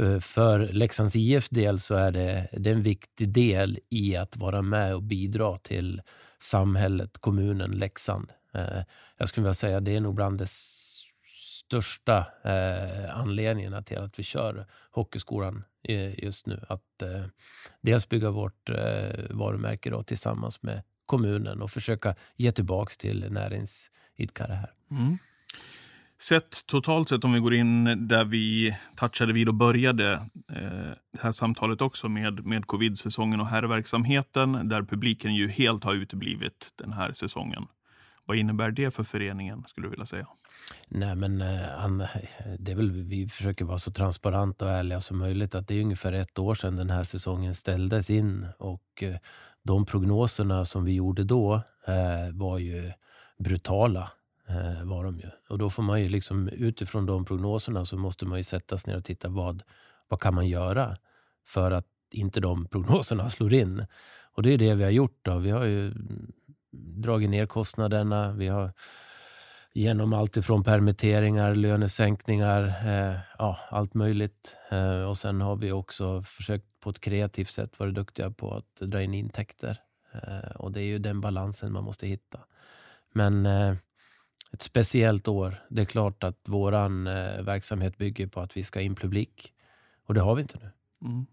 Eh, 0.00 0.20
för 0.20 0.58
Leksands 0.58 1.16
IFs 1.16 1.48
del 1.48 1.80
så 1.80 1.94
är 1.94 2.10
det, 2.10 2.48
det 2.52 2.70
är 2.70 2.74
en 2.74 2.82
viktig 2.82 3.28
del 3.28 3.78
i 3.88 4.16
att 4.16 4.36
vara 4.36 4.62
med 4.62 4.94
och 4.94 5.02
bidra 5.02 5.58
till 5.58 6.02
samhället, 6.38 7.18
kommunen 7.18 7.70
Leksand. 7.70 8.32
Eh, 8.54 8.82
jag 9.16 9.28
skulle 9.28 9.44
vilja 9.44 9.54
säga 9.54 9.76
att 9.76 9.84
det 9.84 9.96
är 9.96 10.00
nog 10.00 10.14
bland 10.14 10.38
de 10.38 10.46
största 11.66 12.26
eh, 12.44 13.16
anledningarna 13.16 13.82
till 13.82 13.98
att 13.98 14.18
vi 14.18 14.22
kör 14.22 14.66
Hockeyskolan 14.90 15.64
just 16.16 16.46
nu. 16.46 16.64
Att 16.68 17.02
dels 17.80 18.08
bygga 18.08 18.30
vårt 18.30 18.70
varumärke 19.30 19.90
då, 19.90 20.02
tillsammans 20.02 20.62
med 20.62 20.82
kommunen 21.06 21.62
och 21.62 21.70
försöka 21.70 22.14
ge 22.36 22.52
tillbaka 22.52 22.92
till 22.98 23.32
näringsidkare 23.32 24.52
här. 24.52 24.72
Mm. 24.90 25.18
Sett 26.22 26.66
totalt 26.66 27.08
sett 27.08 27.24
om 27.24 27.32
vi 27.32 27.40
går 27.40 27.54
in 27.54 28.08
där 28.08 28.24
vi 28.24 28.76
touchade 28.96 29.32
vid 29.32 29.48
och 29.48 29.54
började 29.54 30.12
eh, 30.52 30.92
det 31.12 31.20
här 31.20 31.32
samtalet 31.32 31.82
också 31.82 32.08
med, 32.08 32.46
med 32.46 32.66
covid-säsongen 32.66 33.40
och 33.40 33.46
herrverksamheten 33.46 34.68
där 34.68 34.82
publiken 34.82 35.34
ju 35.34 35.48
helt 35.48 35.84
har 35.84 35.94
uteblivit 35.94 36.72
den 36.76 36.92
här 36.92 37.12
säsongen. 37.12 37.66
Vad 38.24 38.36
innebär 38.36 38.70
det 38.70 38.90
för 38.90 39.04
föreningen 39.04 39.64
skulle 39.68 39.86
du 39.86 39.90
vilja 39.90 40.06
säga? 40.06 40.26
Nej, 40.88 41.16
men 41.16 41.40
eh, 41.40 41.84
Anna, 41.84 42.08
det 42.58 42.72
är 42.72 42.76
väl, 42.76 42.90
vi 42.90 43.28
försöker 43.28 43.64
vara 43.64 43.78
så 43.78 43.92
transparenta 43.92 44.64
och 44.64 44.70
ärliga 44.70 45.00
som 45.00 45.18
möjligt. 45.18 45.54
Att 45.54 45.68
det 45.68 45.74
är 45.74 45.82
ungefär 45.82 46.12
ett 46.12 46.38
år 46.38 46.54
sedan 46.54 46.76
den 46.76 46.90
här 46.90 47.04
säsongen 47.04 47.54
ställdes 47.54 48.10
in 48.10 48.46
och 48.58 49.02
eh, 49.02 49.16
de 49.62 49.86
prognoserna 49.86 50.64
som 50.64 50.84
vi 50.84 50.92
gjorde 50.92 51.24
då 51.24 51.54
eh, 51.86 52.32
var 52.32 52.58
ju 52.58 52.92
brutala 53.38 54.10
Eh, 54.50 54.84
var 54.84 55.04
de 55.04 55.18
ju. 55.18 55.30
Och 55.48 55.58
då 55.58 55.70
får 55.70 55.82
man 55.82 56.00
ju 56.00 56.08
liksom 56.08 56.48
utifrån 56.48 57.06
de 57.06 57.24
prognoserna 57.24 57.84
så 57.84 57.96
måste 57.96 58.26
man 58.26 58.38
ju 58.38 58.44
sätta 58.44 58.78
sig 58.78 58.92
ner 58.92 58.98
och 58.98 59.04
titta 59.04 59.28
vad, 59.28 59.62
vad 60.08 60.20
kan 60.20 60.34
man 60.34 60.48
göra 60.48 60.96
för 61.46 61.70
att 61.70 61.86
inte 62.10 62.40
de 62.40 62.66
prognoserna 62.70 63.30
slår 63.30 63.54
in. 63.54 63.86
Och 64.32 64.42
det 64.42 64.54
är 64.54 64.58
det 64.58 64.74
vi 64.74 64.84
har 64.84 64.90
gjort. 64.90 65.18
Då. 65.22 65.38
Vi 65.38 65.50
har 65.50 65.64
ju 65.64 65.86
mm, 65.86 66.32
dragit 66.72 67.30
ner 67.30 67.46
kostnaderna. 67.46 68.32
Vi 68.32 68.48
har 68.48 68.72
genom 69.72 70.12
allt 70.12 70.36
ifrån 70.36 70.64
permitteringar, 70.64 71.54
lönesänkningar, 71.54 72.62
eh, 72.86 73.18
ja, 73.38 73.58
allt 73.70 73.94
möjligt. 73.94 74.56
Eh, 74.70 75.02
och 75.02 75.18
sen 75.18 75.40
har 75.40 75.56
vi 75.56 75.72
också 75.72 76.22
försökt 76.22 76.66
på 76.80 76.90
ett 76.90 77.00
kreativt 77.00 77.50
sätt 77.50 77.78
vara 77.78 77.90
duktiga 77.90 78.30
på 78.30 78.54
att 78.54 78.76
dra 78.90 79.02
in 79.02 79.14
intäkter. 79.14 79.80
Eh, 80.12 80.50
och 80.56 80.72
det 80.72 80.80
är 80.80 80.84
ju 80.84 80.98
den 80.98 81.20
balansen 81.20 81.72
man 81.72 81.84
måste 81.84 82.06
hitta. 82.06 82.40
Men 83.12 83.46
eh, 83.46 83.74
ett 84.52 84.62
speciellt 84.62 85.28
år. 85.28 85.64
Det 85.68 85.80
är 85.82 85.86
klart 85.86 86.24
att 86.24 86.38
vår 86.44 86.72
eh, 86.74 87.42
verksamhet 87.42 87.98
bygger 87.98 88.26
på 88.26 88.40
att 88.40 88.56
vi 88.56 88.64
ska 88.64 88.80
in 88.80 88.94
publik. 88.94 89.52
Och 90.06 90.14
det 90.14 90.20
har 90.20 90.34
vi 90.34 90.42
inte 90.42 90.58
nu. 90.58 90.70
Mm. 91.08 91.26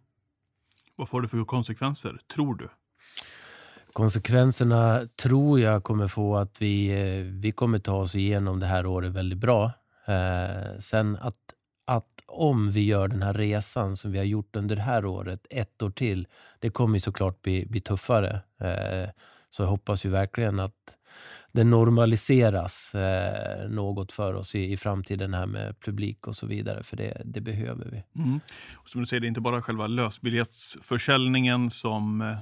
Vad 0.95 1.09
får 1.09 1.21
det 1.21 1.27
för 1.27 1.45
konsekvenser, 1.45 2.19
tror 2.35 2.55
du? 2.55 2.69
Konsekvenserna 3.93 5.07
tror 5.15 5.59
jag 5.59 5.83
kommer 5.83 6.07
få 6.07 6.37
att 6.37 6.61
vi, 6.61 6.87
eh, 6.87 7.23
vi 7.23 7.51
kommer 7.51 7.79
ta 7.79 7.95
oss 7.95 8.15
igenom 8.15 8.59
det 8.59 8.65
här 8.65 8.85
året 8.85 9.11
väldigt 9.11 9.39
bra. 9.39 9.71
Eh, 10.05 10.79
sen 10.79 11.15
att, 11.15 11.37
att 11.85 12.23
om 12.25 12.71
vi 12.71 12.85
gör 12.85 13.07
den 13.07 13.21
här 13.21 13.33
resan 13.33 13.97
som 13.97 14.11
vi 14.11 14.17
har 14.17 14.25
gjort 14.25 14.55
under 14.55 14.75
det 14.75 14.81
här 14.81 15.05
året, 15.05 15.47
ett 15.49 15.81
år 15.81 15.89
till, 15.89 16.27
det 16.59 16.69
kommer 16.69 16.99
såklart 16.99 17.41
bli, 17.41 17.65
bli 17.65 17.81
tuffare. 17.81 18.41
Eh, 18.59 19.09
så 19.49 19.63
jag 19.63 19.67
hoppas 19.67 20.05
ju 20.05 20.09
verkligen 20.09 20.59
att 20.59 20.96
det 21.51 21.63
normaliseras 21.63 22.95
eh, 22.95 23.69
något 23.69 24.11
för 24.11 24.33
oss 24.33 24.55
i, 24.55 24.71
i 24.71 24.77
framtiden 24.77 25.33
här 25.33 25.45
med 25.45 25.79
publik 25.79 26.27
och 26.27 26.35
så 26.35 26.47
vidare, 26.47 26.83
för 26.83 26.97
det, 26.97 27.21
det 27.25 27.41
behöver 27.41 27.85
vi. 27.91 28.21
Mm. 28.21 28.39
Och 28.73 28.89
som 28.89 29.01
du 29.01 29.07
säger, 29.07 29.21
det 29.21 29.25
är 29.25 29.29
inte 29.29 29.41
bara 29.41 29.61
själva 29.61 29.87
lösbiljettsförsäljningen 29.87 31.71
som 31.71 32.21
eh, 32.21 32.37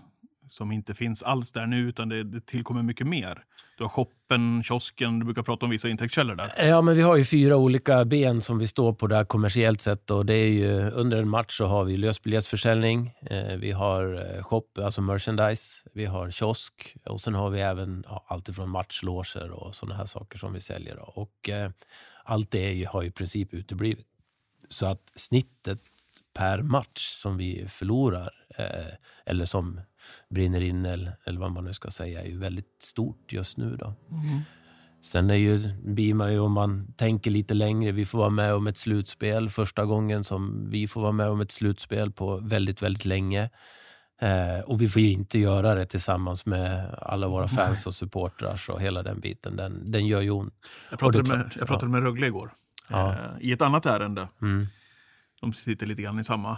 som 0.49 0.71
inte 0.71 0.93
finns 0.93 1.23
alls 1.23 1.51
där 1.51 1.65
nu, 1.65 1.89
utan 1.89 2.09
det, 2.09 2.23
det 2.23 2.45
tillkommer 2.45 2.83
mycket 2.83 3.07
mer. 3.07 3.43
Du 3.77 3.83
har 3.83 3.89
shoppen, 3.89 4.63
kiosken, 4.63 5.19
du 5.19 5.25
brukar 5.25 5.43
prata 5.43 5.65
om 5.65 5.69
vissa 5.69 5.89
intäktskällor 5.89 6.35
där. 6.35 6.67
Ja, 6.67 6.81
men 6.81 6.95
vi 6.95 7.01
har 7.01 7.15
ju 7.15 7.25
fyra 7.25 7.57
olika 7.57 8.05
ben 8.05 8.41
som 8.41 8.59
vi 8.59 8.67
står 8.67 8.93
på 8.93 9.07
där 9.07 9.25
kommersiellt 9.25 9.81
sett. 9.81 10.11
Och 10.11 10.25
det 10.25 10.33
är 10.33 10.47
ju, 10.47 10.89
under 10.91 11.17
en 11.17 11.29
match 11.29 11.57
så 11.57 11.65
har 11.65 11.83
vi 11.83 11.97
lösbiljettsförsäljning, 11.97 13.13
eh, 13.21 13.55
vi 13.57 13.71
har 13.71 14.35
eh, 14.35 14.43
shop, 14.43 14.65
alltså 14.77 15.01
merchandise, 15.01 15.89
vi 15.93 16.05
har 16.05 16.31
kiosk 16.31 16.95
och 17.05 17.21
sen 17.21 17.35
har 17.35 17.49
vi 17.49 17.61
även 17.61 18.03
ja, 18.07 18.25
allt 18.27 18.49
ifrån 18.49 18.69
matchloger 18.69 19.51
och 19.51 19.75
sådana 19.75 19.95
här 19.95 20.05
saker 20.05 20.37
som 20.37 20.53
vi 20.53 20.61
säljer. 20.61 20.95
Då. 20.95 21.03
Och 21.03 21.49
eh, 21.49 21.71
allt 22.23 22.51
det 22.51 22.73
ju, 22.73 22.85
har 22.85 23.03
i 23.03 23.11
princip 23.11 23.53
uteblivit. 23.53 24.07
Så 24.69 24.85
att 24.85 25.11
snittet 25.15 25.79
per 26.33 26.61
match 26.61 27.11
som 27.11 27.37
vi 27.37 27.67
förlorar, 27.67 28.33
eh, 28.57 28.93
eller 29.25 29.45
som 29.45 29.81
brinner 30.29 30.61
in, 30.61 30.85
eller, 30.85 31.17
eller 31.25 31.39
vad 31.39 31.51
man 31.51 31.63
nu 31.63 31.73
ska 31.73 31.91
säga, 31.91 32.21
är 32.21 32.27
ju 32.27 32.37
väldigt 32.37 32.83
stort 32.83 33.33
just 33.33 33.57
nu. 33.57 33.75
Då. 33.75 33.85
Mm. 33.85 34.41
Sen 35.01 35.29
är 35.29 35.35
ju, 35.35 35.73
blir 35.83 36.13
man 36.13 36.33
ju, 36.33 36.39
om 36.39 36.51
man 36.51 36.93
tänker 36.97 37.31
lite 37.31 37.53
längre, 37.53 37.91
vi 37.91 38.05
får 38.05 38.17
vara 38.17 38.29
med 38.29 38.53
om 38.53 38.67
ett 38.67 38.77
slutspel. 38.77 39.49
Första 39.49 39.85
gången 39.85 40.23
som 40.23 40.69
vi 40.69 40.87
får 40.87 41.01
vara 41.01 41.11
med 41.11 41.29
om 41.29 41.41
ett 41.41 41.51
slutspel 41.51 42.11
på 42.11 42.37
väldigt, 42.37 42.81
väldigt 42.81 43.05
länge. 43.05 43.49
Eh, 44.21 44.59
och 44.65 44.81
vi 44.81 44.89
får 44.89 45.01
ju 45.01 45.11
inte 45.11 45.39
göra 45.39 45.75
det 45.75 45.85
tillsammans 45.85 46.45
med 46.45 46.95
alla 47.01 47.27
våra 47.27 47.47
fans 47.47 47.87
och 47.87 47.93
supportrar 47.93 48.61
och 48.69 48.81
hela 48.81 49.03
den 49.03 49.19
biten. 49.19 49.55
Den, 49.55 49.91
den 49.91 50.07
gör 50.07 50.21
ju 50.21 50.29
ont. 50.29 50.53
Jag 50.89 50.99
pratade, 50.99 51.23
med, 51.23 51.51
jag 51.55 51.67
pratade 51.67 51.85
ja. 51.85 51.91
med 51.91 52.03
Rögle 52.03 52.27
igår, 52.27 52.53
ja. 52.89 53.11
eh, 53.11 53.17
i 53.39 53.51
ett 53.51 53.61
annat 53.61 53.85
ärende. 53.85 54.27
Mm. 54.41 54.67
De 55.41 55.53
sitter 55.53 55.85
lite 55.85 56.01
grann 56.01 56.19
i 56.19 56.23
samma 56.23 56.57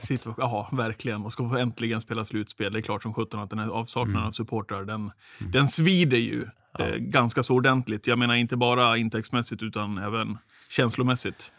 situation. 0.00 0.34
Ja, 0.38 0.68
verkligen. 0.72 1.24
Och 1.24 1.32
ska 1.32 1.48
få 1.48 1.56
äntligen 1.56 2.00
spela 2.00 2.24
slutspel. 2.24 2.72
Det 2.72 2.78
är 2.78 2.82
klart 2.82 3.02
som 3.02 3.14
sjutton 3.14 3.40
att 3.40 3.50
den 3.50 3.58
här 3.58 3.68
avsaknaden 3.68 4.16
mm. 4.16 4.28
av 4.28 4.32
supportrar, 4.32 4.84
den, 4.84 5.12
mm. 5.40 5.52
den 5.52 5.68
svider 5.68 6.18
ju 6.18 6.46
ja. 6.78 6.86
eh, 6.86 6.96
ganska 6.96 7.42
så 7.42 7.54
ordentligt. 7.54 8.06
Jag 8.06 8.18
menar 8.18 8.34
inte 8.34 8.56
bara 8.56 8.96
intäktsmässigt 8.96 9.62
utan 9.62 9.98
även 9.98 10.38
känslomässigt. 10.70 11.52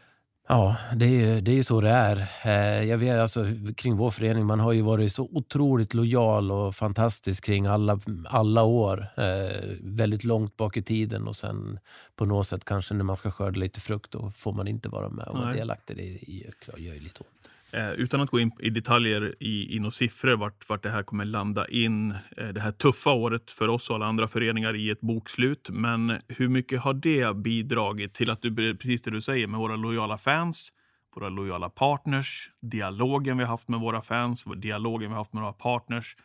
Ja, 0.48 0.77
det 0.96 1.06
är 1.06 1.10
ju 1.10 1.42
det 1.42 1.51
är 1.51 1.63
så 1.63 1.82
det 1.82 1.89
är. 1.89 2.27
Eh, 2.46 2.84
jag 2.84 2.98
vet, 2.98 3.20
alltså, 3.20 3.46
kring 3.75 3.98
vår 3.98 4.12
förening, 4.12 4.46
man 4.46 4.60
har 4.60 4.72
ju 4.72 4.82
varit 4.82 5.13
så 5.13 5.30
otroligt 5.32 5.94
lojal 5.94 6.51
och 6.51 6.75
fantastisk 6.75 7.46
kring 7.46 7.65
alla, 7.65 8.00
alla 8.25 8.63
år. 8.63 9.08
Eh, 9.18 9.77
väldigt 9.82 10.24
långt 10.24 10.58
bak 10.58 10.77
i 10.77 10.84
tiden 10.84 11.27
och 11.27 11.36
sen 11.36 11.80
på 12.15 12.25
något 12.25 12.48
sätt 12.48 12.65
kanske 12.65 12.94
när 12.94 13.03
man 13.03 13.18
ska 13.18 13.32
skörda 13.32 13.60
lite 13.60 13.82
frukt 13.82 14.12
då 14.12 14.32
får 14.32 14.53
man 14.53 14.68
inte 14.68 14.89
vara 14.89 15.10
med 15.10 15.27
och 15.27 15.38
vara 15.38 15.53
delaktig. 15.53 15.98
Det 15.98 16.34
gör, 16.34 16.53
gör 16.77 16.94
ju 16.94 17.00
lite 17.00 17.20
ont. 17.20 17.50
Eh, 17.74 17.92
utan 17.92 18.22
att 18.22 18.30
gå 18.30 18.39
in 18.39 18.51
i 18.60 18.70
detaljer 18.70 19.36
i, 19.39 19.75
i 19.75 19.80
några 19.80 19.92
siffror 19.92 20.36
vart, 20.36 20.70
vart 20.70 20.84
det 20.84 20.89
här 20.89 21.03
kommer 21.03 21.25
landa 21.25 21.68
in 21.68 22.12
eh, 22.38 22.48
det 22.48 22.62
här 22.62 22.72
tuffa 22.72 23.12
året 23.12 23.51
för 23.51 23.68
oss 23.68 23.89
och 23.89 23.96
alla 23.96 24.06
andra 24.06 24.27
föreningar 24.27 24.75
i 24.75 24.89
ett 24.89 25.01
bokslut. 25.01 25.70
Men 25.70 26.20
hur 26.27 26.48
mycket 26.48 26.82
har 26.82 26.94
det 26.94 27.36
bidragit 27.36 28.13
till 28.13 28.30
att 28.30 28.42
du, 28.42 28.77
precis 28.77 29.01
det 29.01 29.12
du 29.12 29.22
säger, 29.22 29.48
med 29.48 29.60
våra 29.60 29.75
lojala 29.75 30.18
fans, 30.18 30.72
våra 31.15 31.30
lojala 31.30 31.70
partners, 31.70 32.51
dialogen 32.62 33.38
vi 33.38 33.44
har 33.44 33.51
haft 33.51 33.68
med 33.68 33.80
våra 33.80 34.01
fans, 34.01 34.46
dialogen 34.56 35.10
vi 35.10 35.13
har 35.13 35.22
haft 35.22 35.34
med 35.34 35.44
våra 35.44 35.53
partners. 35.53 36.18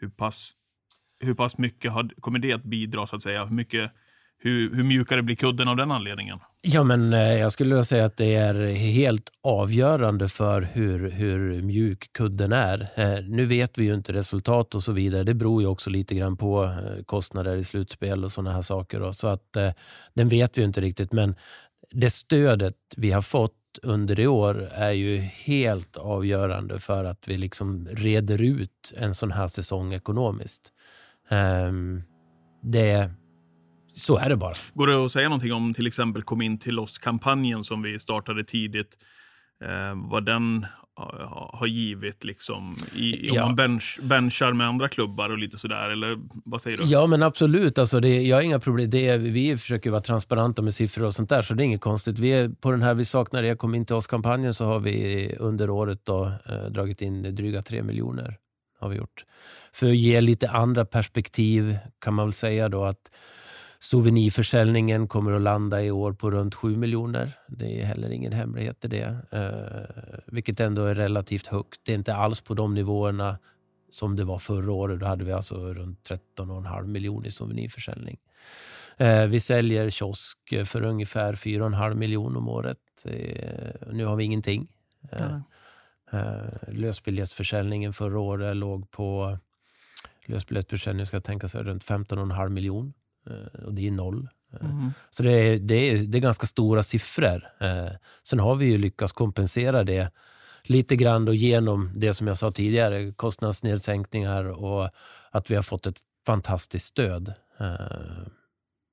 Hur 0.00 0.08
pass, 0.08 0.52
hur 1.20 1.34
pass 1.34 1.58
mycket 1.58 1.92
har, 1.92 2.10
kommer 2.20 2.38
det 2.38 2.52
att 2.52 2.64
bidra, 2.64 3.06
så 3.06 3.16
att 3.16 3.22
säga? 3.22 3.44
Hur 3.44 3.54
mycket 3.54 3.92
hur, 4.38 4.74
hur 4.74 4.82
mjukare 4.82 5.22
blir 5.22 5.36
kudden 5.36 5.68
av 5.68 5.76
den 5.76 5.90
anledningen? 5.90 6.38
Ja, 6.66 6.84
men 6.84 7.12
eh, 7.12 7.38
jag 7.38 7.52
skulle 7.52 7.84
säga 7.84 8.04
att 8.04 8.16
det 8.16 8.34
är 8.34 8.54
helt 8.74 9.30
avgörande 9.42 10.28
för 10.28 10.62
hur, 10.62 11.10
hur 11.10 11.62
mjuk 11.62 12.12
kudden 12.12 12.52
är. 12.52 12.88
Eh, 12.94 13.24
nu 13.24 13.44
vet 13.44 13.78
vi 13.78 13.84
ju 13.84 13.94
inte 13.94 14.12
resultat 14.12 14.74
och 14.74 14.82
så 14.82 14.92
vidare. 14.92 15.24
Det 15.24 15.34
beror 15.34 15.62
ju 15.62 15.68
också 15.68 15.90
lite 15.90 16.14
grann 16.14 16.36
på 16.36 16.64
eh, 16.64 17.04
kostnader 17.04 17.56
i 17.56 17.64
slutspel 17.64 18.24
och 18.24 18.32
sådana 18.32 18.52
här 18.52 18.62
saker. 18.62 19.00
Då. 19.00 19.12
Så 19.12 19.28
att 19.28 19.56
den 20.14 20.28
vet 20.28 20.58
vi 20.58 20.60
ju 20.60 20.66
inte 20.66 20.80
riktigt. 20.80 21.12
Men 21.12 21.34
det 21.90 22.10
stödet 22.10 22.76
vi 22.96 23.10
har 23.10 23.22
fått 23.22 23.78
under 23.82 24.20
i 24.20 24.26
år 24.26 24.68
är 24.72 24.92
ju 24.92 25.18
helt 25.18 25.96
avgörande 25.96 26.80
för 26.80 27.04
att 27.04 27.28
vi 27.28 27.36
liksom 27.36 27.88
reder 27.92 28.42
ut 28.42 28.92
en 28.96 29.14
sån 29.14 29.32
här 29.32 29.46
säsong 29.46 29.94
ekonomiskt. 29.94 30.72
Ehm, 31.28 32.02
det 32.62 33.10
så 33.94 34.18
är 34.18 34.28
det 34.28 34.36
bara. 34.36 34.54
Går 34.74 34.86
det 34.86 35.04
att 35.04 35.12
säga 35.12 35.28
någonting 35.28 35.52
om 35.52 35.74
till 35.74 35.86
exempel 35.86 36.22
Kom 36.22 36.42
in 36.42 36.58
till 36.58 36.78
oss-kampanjen 36.78 37.64
som 37.64 37.82
vi 37.82 37.98
startade 37.98 38.44
tidigt? 38.44 38.98
Eh, 39.64 40.10
vad 40.10 40.26
den 40.26 40.66
har 40.96 41.66
givit 41.66 42.24
liksom, 42.24 42.76
i, 42.94 43.30
om 43.30 43.36
man 43.36 43.56
bench, 43.56 43.98
benchar 44.02 44.52
med 44.52 44.66
andra 44.66 44.88
klubbar 44.88 45.30
och 45.30 45.38
lite 45.38 45.58
sådär, 45.58 45.90
eller 45.90 46.18
vad 46.44 46.62
säger 46.62 46.78
du? 46.78 46.84
Ja, 46.84 47.06
men 47.06 47.22
absolut. 47.22 47.78
Alltså 47.78 48.00
det, 48.00 48.22
jag 48.22 48.36
har 48.36 48.42
inga 48.42 48.60
problem. 48.60 48.90
Det 48.90 49.08
är, 49.08 49.18
vi 49.18 49.58
försöker 49.58 49.90
vara 49.90 50.00
transparenta 50.00 50.62
med 50.62 50.74
siffror 50.74 51.04
och 51.04 51.14
sånt 51.14 51.28
där, 51.28 51.42
så 51.42 51.54
det 51.54 51.62
är 51.62 51.64
inget 51.64 51.80
konstigt. 51.80 52.18
Vi 52.18 52.32
är, 52.32 52.48
på 52.48 52.70
den 52.70 52.82
här 52.82 52.94
Vi 52.94 53.04
saknar 53.04 53.42
er, 53.42 53.54
kom 53.54 53.74
in 53.74 53.86
till 53.86 53.96
oss-kampanjen 53.96 54.54
så 54.54 54.64
har 54.64 54.80
vi 54.80 55.36
under 55.38 55.70
året 55.70 56.00
då, 56.04 56.32
eh, 56.48 56.64
dragit 56.64 57.02
in 57.02 57.34
dryga 57.34 57.62
tre 57.62 57.82
miljoner. 57.82 58.38
Har 58.78 58.88
vi 58.88 58.96
gjort. 58.96 59.24
För 59.72 59.86
att 59.86 59.96
ge 59.96 60.20
lite 60.20 60.50
andra 60.50 60.84
perspektiv 60.84 61.78
kan 61.98 62.14
man 62.14 62.26
väl 62.26 62.32
säga 62.32 62.68
då 62.68 62.84
att 62.84 63.10
Souvenirförsäljningen 63.84 65.08
kommer 65.08 65.32
att 65.32 65.42
landa 65.42 65.82
i 65.82 65.90
år 65.90 66.12
på 66.12 66.30
runt 66.30 66.54
7 66.54 66.76
miljoner. 66.76 67.32
Det 67.48 67.80
är 67.80 67.84
heller 67.84 68.10
ingen 68.10 68.32
hemlighet 68.32 68.84
i 68.84 68.88
det. 68.88 69.16
Eh, 69.30 70.20
vilket 70.26 70.60
ändå 70.60 70.84
är 70.84 70.94
relativt 70.94 71.46
högt. 71.46 71.80
Det 71.84 71.92
är 71.92 71.96
inte 71.96 72.14
alls 72.14 72.40
på 72.40 72.54
de 72.54 72.74
nivåerna 72.74 73.38
som 73.90 74.16
det 74.16 74.24
var 74.24 74.38
förra 74.38 74.72
året. 74.72 75.00
Då 75.00 75.06
hade 75.06 75.24
vi 75.24 75.32
alltså 75.32 75.74
runt 75.74 76.10
13,5 76.36 76.86
miljoner 76.86 77.28
i 77.28 77.30
souvenirförsäljning. 77.30 78.18
Eh, 78.96 79.26
vi 79.26 79.40
säljer 79.40 79.90
kiosk 79.90 80.38
för 80.64 80.82
ungefär 80.82 81.34
4,5 81.34 81.94
miljoner 81.94 82.38
om 82.38 82.48
året. 82.48 82.78
Eh, 83.04 83.92
nu 83.92 84.04
har 84.04 84.16
vi 84.16 84.24
ingenting. 84.24 84.68
Eh, 85.12 85.38
lösbiljettsförsäljningen 86.68 87.92
förra 87.92 88.18
året 88.18 88.56
låg 88.56 88.90
på 88.90 89.38
lösbiljettsförsäljning 90.26 91.06
ska 91.06 91.20
tänka 91.20 91.48
sig 91.48 91.62
runt 91.62 91.84
15,5 91.84 92.48
miljoner. 92.48 92.92
Eh, 93.26 93.64
och 93.64 93.74
det 93.74 93.86
är 93.86 93.90
noll. 93.90 94.28
Eh, 94.52 94.70
mm. 94.70 94.90
Så 95.10 95.22
det 95.22 95.32
är, 95.32 95.58
det, 95.58 95.74
är, 95.74 95.98
det 95.98 96.18
är 96.18 96.22
ganska 96.22 96.46
stora 96.46 96.82
siffror. 96.82 97.48
Eh, 97.60 97.90
sen 98.24 98.38
har 98.38 98.54
vi 98.54 98.66
ju 98.66 98.78
lyckats 98.78 99.12
kompensera 99.12 99.84
det 99.84 100.10
lite 100.62 100.96
grann 100.96 101.24
då 101.24 101.34
genom 101.34 101.90
det 101.94 102.14
som 102.14 102.26
jag 102.26 102.38
sa 102.38 102.50
tidigare, 102.50 103.12
kostnadsnedsänkningar 103.12 104.44
och 104.44 104.90
att 105.30 105.50
vi 105.50 105.54
har 105.54 105.62
fått 105.62 105.86
ett 105.86 105.98
fantastiskt 106.26 106.86
stöd 106.86 107.34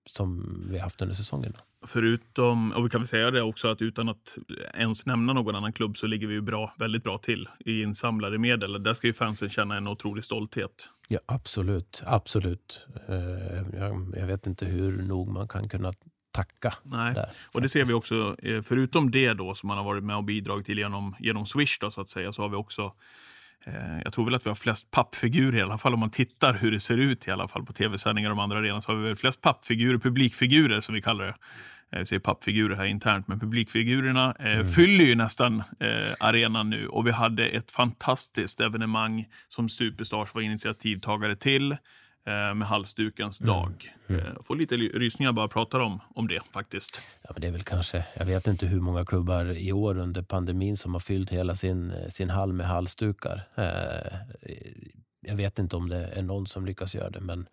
som 0.09 0.61
vi 0.69 0.77
har 0.77 0.83
haft 0.83 1.01
under 1.01 1.15
säsongen. 1.15 1.53
Förutom, 1.85 2.71
och 2.71 2.85
vi 2.85 2.89
kan 2.89 3.01
väl 3.01 3.07
säga 3.07 3.31
det 3.31 3.41
också, 3.41 3.67
att 3.67 3.81
utan 3.81 4.09
att 4.09 4.37
ens 4.73 5.05
nämna 5.05 5.33
någon 5.33 5.55
annan 5.55 5.73
klubb 5.73 5.97
så 5.97 6.07
ligger 6.07 6.27
vi 6.27 6.41
bra, 6.41 6.73
väldigt 6.77 7.03
bra 7.03 7.17
till 7.17 7.49
i 7.59 7.81
insamlade 7.81 8.37
medel. 8.37 8.83
Där 8.83 8.93
ska 8.93 9.07
ju 9.07 9.13
fansen 9.13 9.49
känna 9.49 9.77
en 9.77 9.87
otrolig 9.87 10.23
stolthet. 10.23 10.89
Ja, 11.11 11.19
absolut. 11.25 12.03
Absolut. 12.05 12.85
Eh, 13.09 14.17
jag 14.19 14.27
vet 14.27 14.47
inte 14.47 14.65
hur 14.65 15.01
nog 15.03 15.27
man 15.27 15.47
kan 15.47 15.69
kunna 15.69 15.93
tacka. 16.31 16.73
Nej. 16.83 17.13
Där, 17.13 17.29
och 17.51 17.61
det 17.61 17.69
ser 17.69 17.85
vi 17.85 17.93
också, 17.93 18.35
eh, 18.43 18.61
förutom 18.61 19.11
det 19.11 19.33
då 19.33 19.55
som 19.55 19.67
man 19.67 19.77
har 19.77 19.83
varit 19.83 20.03
med 20.03 20.15
och 20.15 20.23
bidragit 20.23 20.65
till 20.65 20.77
genom, 20.77 21.15
genom 21.19 21.45
Swish 21.45 21.77
då, 21.81 21.91
så 21.91 22.01
att 22.01 22.09
säga, 22.09 22.31
så 22.31 22.41
har 22.41 22.49
vi 22.49 22.55
också 22.55 22.93
Eh, 23.65 24.01
jag 24.03 24.13
tror 24.13 24.25
väl 24.25 24.35
att 24.35 24.45
vi 24.45 24.49
har 24.49 24.55
flest 24.55 24.91
pappfigurer, 24.91 25.57
i 25.57 25.61
alla 25.61 25.77
fall 25.77 25.93
om 25.93 25.99
man 25.99 26.09
tittar 26.09 26.53
hur 26.53 26.71
det 26.71 26.79
ser 26.79 26.97
ut 26.97 27.27
i 27.27 27.31
alla 27.31 27.47
fall 27.47 27.65
på 27.65 27.73
tv-sändningar 27.73 28.29
och 28.29 28.35
de 28.35 28.43
andra 28.43 28.57
arenorna, 28.57 28.81
så 28.81 28.91
har 28.91 28.97
vi 28.97 29.07
väl 29.07 29.15
flest 29.15 29.41
pappfigurer, 29.41 29.97
publikfigurer 29.97 30.81
som 30.81 30.95
vi 30.95 31.01
kallar 31.01 31.25
det. 31.25 31.35
Eh, 31.91 32.03
säger 32.03 32.19
pappfigurer 32.19 32.75
här 32.75 32.85
internt, 32.85 33.27
men 33.27 33.39
publikfigurerna 33.39 34.35
eh, 34.39 34.53
mm. 34.53 34.67
fyller 34.67 35.05
ju 35.05 35.15
nästan 35.15 35.63
eh, 35.79 36.15
arenan 36.19 36.69
nu 36.69 36.87
och 36.87 37.07
vi 37.07 37.11
hade 37.11 37.45
ett 37.45 37.71
fantastiskt 37.71 38.59
evenemang 38.59 39.27
som 39.47 39.69
Superstars 39.69 40.33
var 40.33 40.41
initiativtagare 40.41 41.35
till. 41.35 41.77
eh, 42.25 42.53
med 42.55 42.67
halsdukens 42.67 43.41
mm. 43.41 43.53
dag. 43.53 43.93
Mm. 44.07 44.21
Mm. 44.21 44.43
Får 44.43 44.55
lite 44.55 44.75
rysningar 44.75 45.31
bara 45.31 45.47
pratar 45.47 45.79
om, 45.79 45.99
om 46.15 46.27
det 46.27 46.41
faktiskt. 46.53 47.01
Ja, 47.21 47.29
men 47.33 47.41
det 47.41 47.47
är 47.47 47.51
väl 47.51 47.63
kanske, 47.63 48.05
jag 48.13 48.25
vet 48.25 48.47
inte 48.47 48.65
hur 48.65 48.79
många 48.79 49.05
klubbar 49.05 49.57
i 49.57 49.71
år 49.71 49.97
under 49.97 50.21
pandemin 50.21 50.77
som 50.77 50.93
har 50.93 50.99
fyllt 50.99 51.29
hela 51.29 51.55
sin, 51.55 51.93
sin 52.09 52.29
hall 52.29 52.53
med 52.53 52.67
halsdukar. 52.67 53.47
Eh, 53.55 54.17
jag 55.21 55.35
vet 55.35 55.59
inte 55.59 55.75
om 55.75 55.89
det 55.89 56.07
är 56.07 56.21
någon 56.21 56.47
som 56.47 56.65
lyckas 56.65 56.95
göra 56.95 57.09
det, 57.09 57.19
men 57.19 57.47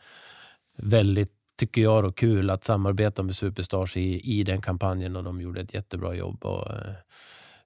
väldigt 0.76 1.33
tycker 1.58 1.82
jag 1.82 2.04
då 2.04 2.12
kul 2.12 2.50
att 2.50 2.64
samarbeta 2.64 3.22
med 3.22 3.36
Superstars 3.36 3.96
i, 3.96 4.20
i 4.38 4.44
den 4.44 4.60
kampanjen 4.60 5.16
och 5.16 5.24
de 5.24 5.40
gjorde 5.40 5.60
ett 5.60 5.74
jättebra 5.74 6.14
jobb. 6.14 6.44
Och, 6.44 6.70
eh, 6.70 6.92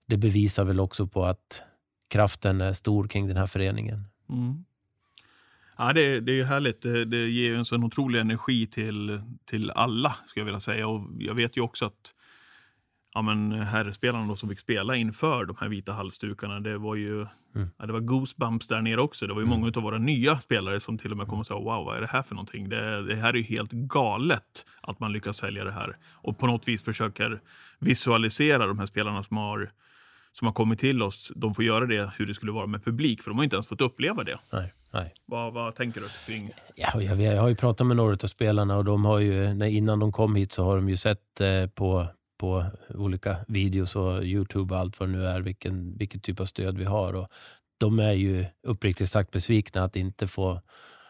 det 0.06 0.16
bevisar 0.16 0.64
väl 0.64 0.80
också 0.80 1.06
på 1.06 1.25
att 1.25 1.62
kraften 2.08 2.61
är 2.61 2.72
stor 2.72 3.08
kring 3.08 3.26
den 3.26 3.37
här 3.37 3.46
föreningen. 3.46 4.04
Mm. 4.28 4.64
Ja, 5.76 5.92
det, 5.92 6.20
det 6.20 6.40
är 6.40 6.44
härligt. 6.44 6.82
Det, 6.82 7.04
det 7.04 7.30
ger 7.30 7.54
en 7.54 7.64
sån 7.64 7.84
otrolig 7.84 8.20
energi 8.20 8.66
till, 8.66 9.20
till 9.44 9.70
alla, 9.70 10.16
skulle 10.26 10.40
jag 10.40 10.44
vilja 10.44 10.61
säga. 10.61 10.88
Och 10.88 11.11
jag 11.18 11.34
vet 11.34 11.56
ju 11.56 11.61
också 11.61 11.87
att 11.87 12.14
ja, 13.14 13.23
men 13.23 13.52
herrspelarna 13.52 14.26
då 14.26 14.37
som 14.37 14.49
fick 14.49 14.59
spela 14.59 14.97
inför 14.97 15.45
de 15.45 15.57
här 15.61 15.69
vita 15.69 15.92
halsdukarna, 15.92 16.61
det 16.61 16.78
var 16.78 16.95
ju 16.95 17.14
mm. 17.54 17.71
ja, 17.78 17.87
det 17.87 17.92
var 17.92 18.00
goosebumps 18.00 18.69
där 18.69 18.83
nere 18.83 19.00
också. 19.00 19.26
Det 19.26 19.35
var 19.35 19.40
ju 19.40 19.47
mm. 19.47 19.61
många 19.61 19.73
av 19.76 19.83
våra 19.83 19.99
nya 19.99 20.40
spelare 20.40 20.81
som 20.81 20.99
till 20.99 21.11
och 21.11 21.16
med 21.16 21.28
kom 21.28 21.40
och 21.40 21.47
sa 21.47 21.54
wow, 21.54 21.85
vad 21.85 21.97
är 21.97 22.00
det 22.00 22.07
här 22.07 22.23
för 22.23 22.35
någonting? 22.35 22.69
Det, 22.69 23.07
det 23.07 23.14
här 23.14 23.28
är 23.28 23.37
ju 23.37 23.42
helt 23.42 23.73
galet 23.73 24.66
att 24.81 25.00
man 25.00 25.12
lyckas 25.12 25.37
sälja 25.37 25.64
det 25.64 25.73
här 25.73 25.97
och 26.12 26.38
på 26.38 26.47
något 26.47 26.69
vis 26.69 26.85
försöker 26.85 27.40
visualisera 27.78 28.66
de 28.66 28.78
här 28.78 28.87
spelarna 28.87 29.23
som 29.23 29.37
har 29.37 29.71
som 30.33 30.47
har 30.47 30.52
kommit 30.52 30.78
till 30.78 31.02
oss, 31.02 31.33
de 31.37 31.54
får 31.54 31.64
göra 31.64 31.87
det 31.87 32.11
hur 32.16 32.26
det 32.26 32.35
skulle 32.35 32.52
vara 32.52 32.66
med 32.66 32.85
publik, 32.85 33.23
för 33.23 33.31
de 33.31 33.38
har 33.38 33.45
inte 33.45 33.57
ens 33.57 33.66
fått 33.66 33.81
uppleva 33.81 34.25
det. 34.25 34.38
Nej, 34.52 34.75
nej. 34.90 35.14
Vad, 35.26 35.52
vad 35.52 35.75
tänker 35.75 36.00
du 36.00 36.07
kring? 36.26 36.50
Ja, 36.75 37.02
jag, 37.02 37.21
jag 37.21 37.40
har 37.40 37.49
ju 37.49 37.57
pratat 37.57 37.87
med 37.87 37.97
några 37.97 38.12
av 38.12 38.26
spelarna 38.26 38.76
och 38.76 38.85
de 38.85 39.04
har 39.04 39.19
ju, 39.19 39.69
innan 39.69 39.99
de 39.99 40.12
kom 40.12 40.37
hit 40.37 40.52
så 40.52 40.64
har 40.64 40.76
de 40.76 40.88
ju 40.88 40.97
sett 40.97 41.40
eh, 41.40 41.66
på 41.66 42.07
på 42.42 42.64
olika 42.94 43.37
videos 43.49 43.96
och 43.96 44.25
Youtube 44.25 44.75
och 44.75 44.80
allt 44.80 45.00
vad 45.00 45.08
det 45.08 45.12
nu 45.12 45.26
är, 45.26 45.40
vilken, 45.40 45.96
vilken 45.96 46.20
typ 46.20 46.40
av 46.40 46.44
stöd 46.44 46.78
vi 46.78 46.84
har. 46.84 47.12
Och 47.12 47.28
de 47.78 47.99
är 47.99 48.12
ju 48.12 48.46
uppriktigt 48.62 49.11
sagt 49.11 49.30
besvikna 49.30 49.84
att 49.84 49.96
inte 49.96 50.26
få 50.26 50.61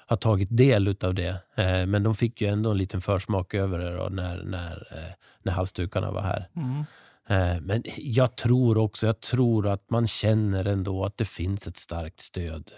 ha 0.09 0.17
tagit 0.17 0.49
del 0.57 0.97
av 1.01 1.15
det. 1.15 1.37
Eh, 1.55 1.87
men 1.87 2.03
de 2.03 2.15
fick 2.15 2.41
ju 2.41 2.49
ändå 2.49 2.71
en 2.71 2.79
liten 2.79 3.01
försmak 3.01 3.55
över 3.55 3.79
det 3.79 3.97
då, 3.97 4.09
när, 4.09 4.43
när, 4.43 4.89
eh, 4.91 5.13
när 5.43 5.53
halsdukarna 5.53 6.11
var 6.11 6.23
här. 6.23 6.49
Mm. 6.57 6.85
Eh, 7.29 7.61
men 7.61 7.83
jag 7.97 8.37
tror 8.37 8.79
också, 8.79 9.07
jag 9.07 9.21
tror 9.21 9.67
att 9.67 9.91
man 9.91 10.07
känner 10.07 10.65
ändå 10.65 11.05
att 11.05 11.17
det 11.17 11.25
finns 11.25 11.67
ett 11.67 11.77
starkt 11.77 12.21
stöd 12.21 12.71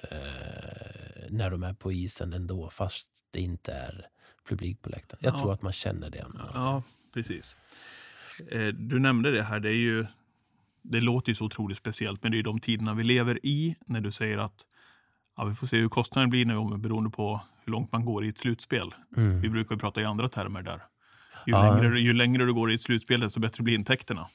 när 1.28 1.50
de 1.50 1.62
är 1.62 1.75
på 1.75 1.92
isen 1.92 2.32
ändå, 2.32 2.70
fast 2.70 3.08
det 3.32 3.40
inte 3.40 3.73
är 3.73 4.06
publik 4.49 4.82
på 4.82 4.90
läktaren. 4.90 5.20
Jag 5.25 5.34
ja. 5.34 5.38
tror 5.38 5.52
att 5.52 5.62
man 5.62 5.73
känner 5.73 6.11
det. 6.11 6.25
Ja, 6.54 6.82
precis. 7.14 7.56
Eh, 8.50 8.67
du 8.67 8.99
nämnde 8.99 9.31
det 9.31 9.43
här, 9.43 9.61
det 9.61 9.69
är 9.69 9.73
ju 9.73 10.07
det 10.85 11.00
låter 11.00 11.29
ju 11.29 11.35
så 11.35 11.45
otroligt 11.45 11.79
speciellt, 11.79 12.23
men 12.23 12.33
det 12.33 12.38
är 12.38 12.43
de 12.43 12.61
tiderna 12.61 12.95
vi 12.95 13.05
lever 13.05 13.47
i 13.47 13.76
när 13.87 14.00
du 14.00 14.12
säger 14.12 14.38
att 14.38 14.64
ja, 15.37 15.45
vi 15.45 15.55
får 15.55 15.67
se 15.67 15.76
hur 15.76 15.88
kostnaden 15.88 16.31
blir 16.31 16.45
nu 16.45 16.79
beroende 16.79 17.11
på 17.11 17.41
hur 17.64 17.73
långt 17.73 17.93
man 17.93 18.05
går 18.05 18.25
i 18.25 18.29
ett 18.29 18.38
slutspel. 18.38 18.95
Mm. 19.17 19.41
Vi 19.41 19.49
brukar 19.49 19.76
prata 19.76 20.00
i 20.00 20.05
andra 20.05 20.29
termer 20.29 20.62
där. 20.62 20.83
Ju, 21.47 21.53
ja. 21.53 21.75
längre, 21.75 22.00
ju 22.00 22.12
längre 22.12 22.45
du 22.45 22.55
går 22.55 22.73
i 22.73 22.75
ett 22.75 22.81
slutspel, 22.81 23.21
desto 23.21 23.41
bättre 23.41 23.62
blir 23.62 23.75
intäkterna. 23.75 24.26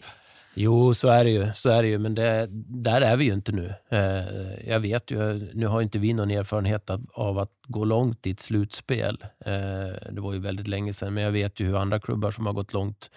Jo, 0.53 0.93
så 0.93 1.07
är 1.07 1.23
det 1.23 1.29
ju. 1.29 1.53
Så 1.53 1.69
är 1.69 1.83
det 1.83 1.89
ju 1.89 1.97
men 1.97 2.15
det, 2.15 2.47
där 2.67 3.01
är 3.01 3.17
vi 3.17 3.25
ju 3.25 3.33
inte 3.33 3.51
nu. 3.51 3.73
Eh, 3.89 4.69
jag 4.69 4.79
vet 4.79 5.11
ju, 5.11 5.49
nu 5.53 5.67
har 5.67 5.81
inte 5.81 5.99
vi 5.99 6.13
någon 6.13 6.31
erfarenhet 6.31 6.89
av, 6.89 7.05
av 7.13 7.39
att 7.39 7.51
gå 7.67 7.85
långt 7.85 8.27
i 8.27 8.31
ett 8.31 8.39
slutspel. 8.39 9.17
Eh, 9.45 10.11
det 10.11 10.21
var 10.21 10.33
ju 10.33 10.39
väldigt 10.39 10.67
länge 10.67 10.93
sedan, 10.93 11.13
men 11.13 11.23
jag 11.23 11.31
vet 11.31 11.59
ju 11.59 11.65
hur 11.65 11.77
andra 11.77 11.99
klubbar 11.99 12.31
som 12.31 12.45
har 12.45 12.53
gått 12.53 12.73
långt 12.73 13.11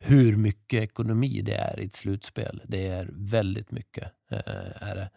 hur 0.00 0.36
mycket 0.36 0.82
ekonomi 0.82 1.42
det 1.42 1.54
är 1.54 1.80
i 1.80 1.84
ett 1.84 1.94
slutspel. 1.94 2.62
Det 2.64 2.86
är 2.86 3.08
väldigt 3.12 3.70
mycket. 3.70 4.12
Eh, 4.30 4.82
är 4.82 4.94
det. 4.94 5.10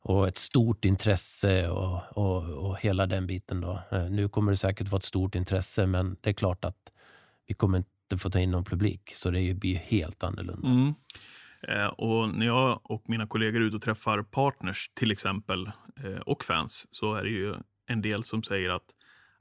Och 0.00 0.28
ett 0.28 0.38
stort 0.38 0.84
intresse 0.84 1.68
och, 1.68 2.18
och, 2.18 2.42
och 2.66 2.80
hela 2.80 3.06
den 3.06 3.26
biten. 3.26 3.60
Då. 3.60 3.80
Eh, 3.90 4.10
nu 4.10 4.28
kommer 4.28 4.52
det 4.52 4.56
säkert 4.56 4.88
vara 4.88 4.98
ett 4.98 5.04
stort 5.04 5.34
intresse, 5.34 5.86
men 5.86 6.16
det 6.20 6.30
är 6.30 6.34
klart 6.34 6.64
att 6.64 6.92
vi 7.46 7.54
kommer 7.54 7.78
inte 7.78 8.18
få 8.18 8.30
ta 8.30 8.38
in 8.38 8.50
någon 8.50 8.64
publik. 8.64 9.12
Så 9.16 9.30
det 9.30 9.54
blir 9.54 9.76
helt 9.76 10.24
annorlunda. 10.24 10.68
Mm. 10.68 10.94
Eh, 11.68 11.86
och 11.86 12.28
när 12.28 12.46
jag 12.46 12.80
och 12.82 13.08
mina 13.08 13.26
kollegor 13.26 13.60
är 13.60 13.64
ute 13.64 13.76
och 13.76 13.82
träffar 13.82 14.22
partners 14.22 14.90
till 14.94 15.10
exempel 15.10 15.70
eh, 16.04 16.20
och 16.26 16.44
fans 16.44 16.86
så 16.90 17.14
är 17.14 17.22
det 17.22 17.30
ju 17.30 17.54
en 17.86 18.02
del 18.02 18.24
som 18.24 18.42
säger 18.42 18.70
att 18.70 18.94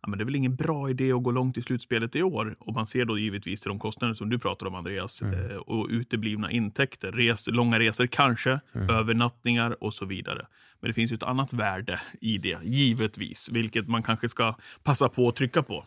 ja, 0.04 0.10
men 0.10 0.18
det 0.18 0.24
är 0.24 0.26
väl 0.26 0.36
ingen 0.36 0.56
bra 0.56 0.90
idé 0.90 1.12
att 1.12 1.24
gå 1.24 1.32
långt 1.32 1.58
i 1.58 1.62
slutspelet 1.62 2.16
i 2.16 2.24
år. 2.24 2.56
Och 2.60 2.74
man 2.74 2.86
ser 2.86 3.06
då 3.06 3.18
givetvis 3.18 3.62
till 3.62 3.70
de 3.70 3.80
kostnader 3.80 4.14
som 4.14 4.30
du 4.30 4.40
pratar 4.40 4.66
om 4.66 4.76
Andreas 4.76 5.22
mm. 5.22 5.52
eh, 5.52 5.58
och 5.58 5.88
uteblivna 5.90 6.52
intäkter. 6.52 7.12
Res, 7.12 7.48
långa 7.48 7.80
resor 7.80 8.08
kanske, 8.08 8.60
mm. 8.74 8.90
övernattningar 8.90 9.84
och 9.84 9.94
så 9.94 10.06
vidare. 10.06 10.48
Men 10.80 10.90
det 10.90 10.94
finns 10.94 11.12
ju 11.12 11.16
ett 11.16 11.24
annat 11.24 11.54
värde 11.54 12.00
i 12.22 12.38
det, 12.38 12.58
givetvis, 12.64 13.50
vilket 13.52 13.88
man 13.88 14.04
kanske 14.04 14.30
ska 14.30 14.56
passa 14.84 15.10
på 15.10 15.28
att 15.28 15.36
trycka 15.36 15.64
på. 15.64 15.86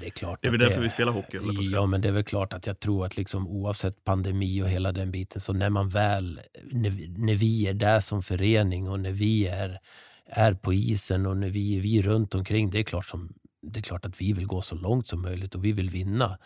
Det 0.00 0.06
är 0.06 0.10
klart. 0.10 0.38
Det 0.42 0.48
är 0.48 0.50
väl 0.50 0.60
därför 0.60 0.82
vi 0.82 0.90
spelar 0.90 1.12
hockey? 1.12 1.38
Ja, 1.72 1.86
men 1.86 2.00
det 2.00 2.08
är 2.08 2.12
väl 2.12 2.24
klart 2.24 2.52
att 2.52 2.66
jag 2.66 2.80
tror 2.80 3.06
att 3.06 3.16
liksom, 3.16 3.48
oavsett 3.48 4.04
pandemi 4.04 4.62
och 4.62 4.68
hela 4.68 4.92
den 4.92 5.10
biten, 5.10 5.40
så 5.40 5.52
när 5.52 5.70
man 5.70 5.88
väl, 5.88 6.40
när, 6.64 7.18
när 7.18 7.34
vi 7.34 7.66
är 7.66 7.74
där 7.74 8.00
som 8.00 8.22
förening 8.22 8.88
och 8.88 9.00
när 9.00 9.12
vi 9.12 9.46
är 9.46 9.78
är 10.26 10.54
på 10.54 10.74
isen 10.74 11.26
och 11.26 11.36
när 11.36 11.50
vi, 11.50 11.80
vi 11.80 11.98
är 11.98 12.02
runt 12.02 12.34
omkring, 12.34 12.70
det 12.70 12.78
är, 12.78 12.82
klart 12.82 13.06
som, 13.06 13.34
det 13.62 13.80
är 13.80 13.82
klart 13.82 14.06
att 14.06 14.20
vi 14.20 14.32
vill 14.32 14.46
gå 14.46 14.62
så 14.62 14.74
långt 14.74 15.08
som 15.08 15.22
möjligt 15.22 15.54
och 15.54 15.64
vi 15.64 15.72
vill 15.72 15.90
vinna. 15.90 16.38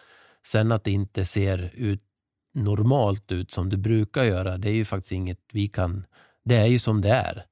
Sen 0.46 0.72
att 0.72 0.84
det 0.84 0.90
inte 0.90 1.24
ser 1.24 1.70
ut 1.74 2.02
normalt 2.54 3.32
ut 3.32 3.50
som 3.50 3.70
det 3.70 3.76
brukar 3.76 4.24
göra, 4.24 4.58
det 4.58 4.68
är 4.68 4.74
ju 4.74 4.84
faktiskt 4.84 5.12
inget 5.12 5.40
vi 5.52 5.68
kan... 5.68 6.06
Det 6.44 6.56
är 6.56 6.66
ju 6.66 6.78
som 6.78 7.00
det 7.00 7.10
är. 7.10 7.44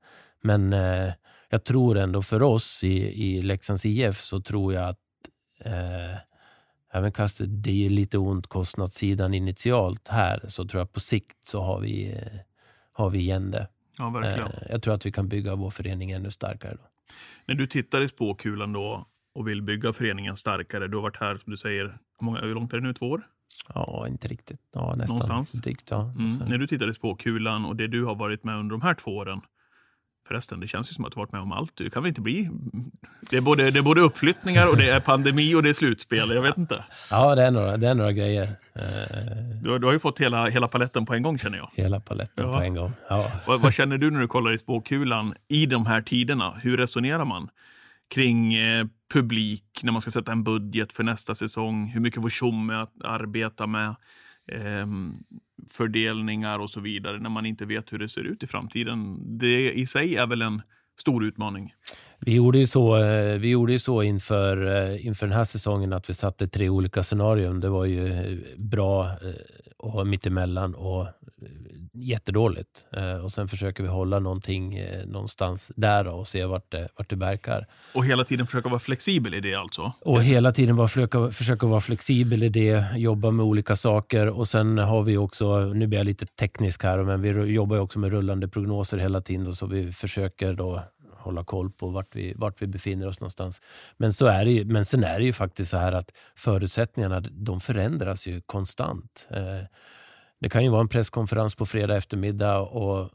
Men 0.42 0.72
eh, 0.72 1.12
jag 1.48 1.64
tror 1.64 1.98
ändå 1.98 2.22
för 2.22 2.42
oss 2.42 2.84
i, 2.84 2.96
i 3.24 3.42
Leksands 3.42 3.86
IF 3.86 4.20
så 4.20 4.40
tror 4.40 4.74
jag 4.74 4.88
att 4.88 4.98
eh, 5.64 6.16
även 6.92 7.12
kanske 7.12 7.46
det 7.46 7.86
är 7.86 7.90
lite 7.90 8.18
ont 8.18 8.46
kostnadssidan 8.46 9.34
initialt 9.34 10.08
här, 10.08 10.44
så 10.48 10.68
tror 10.68 10.80
jag 10.80 10.92
på 10.92 11.00
sikt 11.00 11.48
så 11.48 11.60
har 11.60 11.80
vi, 11.80 12.12
eh, 12.12 12.38
har 12.92 13.10
vi 13.10 13.18
igen 13.18 13.50
det. 13.50 13.68
Ja, 13.98 14.10
verkligen. 14.10 14.48
Eh, 14.48 14.70
jag 14.70 14.82
tror 14.82 14.94
att 14.94 15.06
vi 15.06 15.12
kan 15.12 15.28
bygga 15.28 15.54
vår 15.54 15.70
förening 15.70 16.10
ännu 16.10 16.30
starkare. 16.30 16.72
Då. 16.72 16.88
När 17.46 17.54
du 17.54 17.66
tittar 17.66 18.00
i 18.00 18.08
spåkulan 18.08 18.72
då 18.72 19.06
och 19.34 19.48
vill 19.48 19.62
bygga 19.62 19.92
föreningen 19.92 20.36
starkare, 20.36 20.88
du 20.88 20.96
har 20.96 21.02
varit 21.02 21.16
här 21.16 21.36
som 21.36 21.50
du 21.50 21.56
säger, 21.56 21.98
hur 22.20 22.54
långt 22.54 22.72
är 22.72 22.76
det 22.76 22.86
nu? 22.86 22.94
Två 22.94 23.06
år? 23.10 23.22
Ja, 23.74 24.06
inte 24.08 24.28
riktigt. 24.28 24.60
Ja, 24.74 24.94
nästan. 24.96 25.16
Någonstans? 25.16 25.52
Drygt, 25.52 25.90
ja. 25.90 26.12
Mm. 26.18 26.36
När 26.36 26.58
du 26.58 26.66
tittar 26.66 26.90
i 26.90 26.94
spåkulan 26.94 27.64
och 27.64 27.76
det 27.76 27.86
du 27.86 28.04
har 28.04 28.14
varit 28.14 28.44
med 28.44 28.58
under 28.58 28.72
de 28.72 28.82
här 28.82 28.94
två 28.94 29.16
åren, 29.16 29.40
Förresten, 30.28 30.60
det 30.60 30.68
känns 30.68 30.90
ju 30.90 30.94
som 30.94 31.04
att 31.04 31.12
du 31.12 31.20
varit 31.20 31.32
med 31.32 31.40
om 31.40 31.52
allt. 31.52 31.76
Det 31.76 31.90
kan 31.90 32.02
väl 32.02 32.08
inte 32.08 32.20
bli... 32.20 32.50
Det 33.30 33.36
är, 33.36 33.40
både, 33.40 33.70
det 33.70 33.78
är 33.78 33.82
både 33.82 34.00
uppflyttningar 34.00 34.68
och 34.68 34.76
det 34.76 34.88
är 34.88 35.00
pandemi 35.00 35.54
och 35.54 35.62
det 35.62 35.68
är 35.68 35.74
slutspel. 35.74 36.30
Jag 36.30 36.42
vet 36.42 36.58
inte. 36.58 36.84
Ja, 37.10 37.34
det 37.34 37.42
är 37.42 37.50
några, 37.50 37.76
det 37.76 37.88
är 37.88 37.94
några 37.94 38.12
grejer. 38.12 38.42
Eh, 38.74 38.82
du, 39.62 39.78
du 39.78 39.86
har 39.86 39.92
ju 39.92 39.98
fått 39.98 40.20
hela, 40.20 40.48
hela 40.48 40.68
paletten 40.68 41.06
på 41.06 41.14
en 41.14 41.22
gång 41.22 41.38
känner 41.38 41.58
jag. 41.58 41.70
Hela 41.74 42.00
paletten 42.00 42.46
ja. 42.46 42.52
på 42.52 42.58
en 42.58 42.74
gång, 42.74 42.92
ja. 43.08 43.32
Vad, 43.46 43.60
vad, 43.60 43.74
känner 43.74 43.98
du 43.98 44.10
när 44.10 44.20
du 44.20 44.26
kollar 44.26 44.52
i 44.52 44.58
spåkulan 44.58 45.34
i 45.48 45.66
de 45.66 45.86
här 45.86 46.00
tiderna? 46.00 46.54
Hur 46.62 46.76
resonerar 46.76 47.24
man 47.24 47.48
kring 48.14 48.54
eh, 48.54 48.86
publik 49.12 49.80
när 49.82 49.92
man 49.92 50.02
ska 50.02 50.10
sätta 50.10 50.32
en 50.32 50.44
budget 50.44 50.92
för 50.92 51.02
nästa 51.02 51.34
säsong? 51.34 51.86
Hur 51.86 52.00
mycket 52.00 52.22
får 52.22 52.30
Tjomme 52.30 52.74
att 52.74 52.92
arbeta 53.04 53.66
med? 53.66 53.88
Eh, 54.52 54.86
fördelningar 55.72 56.58
och 56.58 56.70
så 56.70 56.80
vidare 56.80 57.18
när 57.18 57.30
man 57.30 57.46
inte 57.46 57.66
vet 57.66 57.92
hur 57.92 57.98
det 57.98 58.08
ser 58.08 58.24
ut 58.24 58.42
i 58.42 58.46
framtiden. 58.46 59.18
Det 59.38 59.72
i 59.72 59.86
sig 59.86 60.16
är 60.16 60.26
väl 60.26 60.42
en 60.42 60.62
stor 61.00 61.24
utmaning. 61.24 61.74
Vi 62.20 62.34
gjorde 62.34 62.58
ju 62.58 62.66
så, 62.66 62.96
eh, 62.96 63.38
vi 63.38 63.48
gjorde 63.48 63.72
ju 63.72 63.78
så 63.78 64.02
inför, 64.02 64.66
eh, 64.66 65.06
inför 65.06 65.26
den 65.26 65.36
här 65.36 65.44
säsongen 65.44 65.92
att 65.92 66.10
vi 66.10 66.14
satte 66.14 66.48
tre 66.48 66.68
olika 66.68 67.02
scenarion. 67.02 67.60
Det 67.60 67.68
var 67.68 67.84
ju 67.84 68.06
eh, 68.06 68.38
bra 68.56 69.10
och 69.78 70.06
mittemellan 70.06 70.74
och 70.74 71.06
jättedåligt. 72.02 72.84
Och 73.24 73.32
sen 73.32 73.48
försöker 73.48 73.82
vi 73.82 73.88
hålla 73.88 74.18
någonting 74.18 74.80
någonstans 75.06 75.72
där 75.76 76.06
och 76.06 76.28
se 76.28 76.44
vart 76.44 76.70
det, 76.70 76.88
vart 76.96 77.10
det 77.10 77.16
verkar. 77.16 77.66
Och 77.94 78.04
hela 78.04 78.24
tiden 78.24 78.46
försöka 78.46 78.68
vara 78.68 78.78
flexibel 78.78 79.34
i 79.34 79.40
det 79.40 79.54
alltså? 79.54 79.92
Och 80.00 80.22
hela 80.22 80.52
tiden 80.52 80.76
var, 80.76 80.86
försöka, 80.86 81.30
försöka 81.30 81.66
vara 81.66 81.80
flexibel 81.80 82.42
i 82.42 82.48
det, 82.48 82.84
jobba 82.96 83.30
med 83.30 83.46
olika 83.46 83.76
saker 83.76 84.26
och 84.26 84.48
sen 84.48 84.78
har 84.78 85.02
vi 85.02 85.16
också, 85.16 85.58
nu 85.58 85.86
blir 85.86 85.98
jag 85.98 86.06
lite 86.06 86.26
teknisk 86.26 86.82
här, 86.82 87.02
men 87.02 87.22
vi 87.22 87.28
jobbar 87.28 87.78
också 87.78 87.98
med 87.98 88.10
rullande 88.10 88.48
prognoser 88.48 88.98
hela 88.98 89.20
tiden 89.20 89.54
så 89.54 89.66
vi 89.66 89.92
försöker 89.92 90.52
då 90.52 90.82
hålla 91.28 91.44
koll 91.44 91.70
på 91.70 91.88
vart 91.88 92.16
vi, 92.16 92.34
vart 92.36 92.62
vi 92.62 92.66
befinner 92.66 93.06
oss 93.06 93.20
någonstans. 93.20 93.62
Men, 93.96 94.12
så 94.12 94.26
är 94.26 94.44
det 94.44 94.50
ju, 94.50 94.64
men 94.64 94.84
sen 94.86 95.04
är 95.04 95.18
det 95.18 95.24
ju 95.24 95.32
faktiskt 95.32 95.70
så 95.70 95.76
här 95.76 95.92
att 95.92 96.10
förutsättningarna 96.36 97.20
de 97.20 97.60
förändras 97.60 98.26
ju 98.26 98.40
konstant. 98.40 99.26
Eh, 99.30 99.66
det 100.40 100.48
kan 100.48 100.64
ju 100.64 100.70
vara 100.70 100.80
en 100.80 100.88
presskonferens 100.88 101.54
på 101.54 101.66
fredag 101.66 101.96
eftermiddag 101.96 102.58
och 102.60 103.10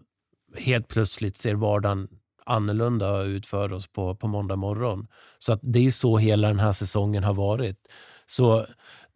helt 0.58 0.88
plötsligt 0.88 1.38
ser 1.38 1.56
vardagen 1.56 2.08
annorlunda 2.46 3.22
ut 3.22 3.46
för 3.46 3.74
oss 3.74 3.88
på, 3.88 4.16
på 4.16 4.28
måndag 4.28 4.56
morgon. 4.56 5.08
Så 5.40 5.54
att 5.54 5.60
det 5.64 5.86
är 5.86 5.92
så 5.92 6.18
hela 6.18 6.48
den 6.48 6.60
här 6.60 6.72
säsongen 6.72 7.24
har 7.24 7.34
varit. 7.34 7.78
Så 8.26 8.66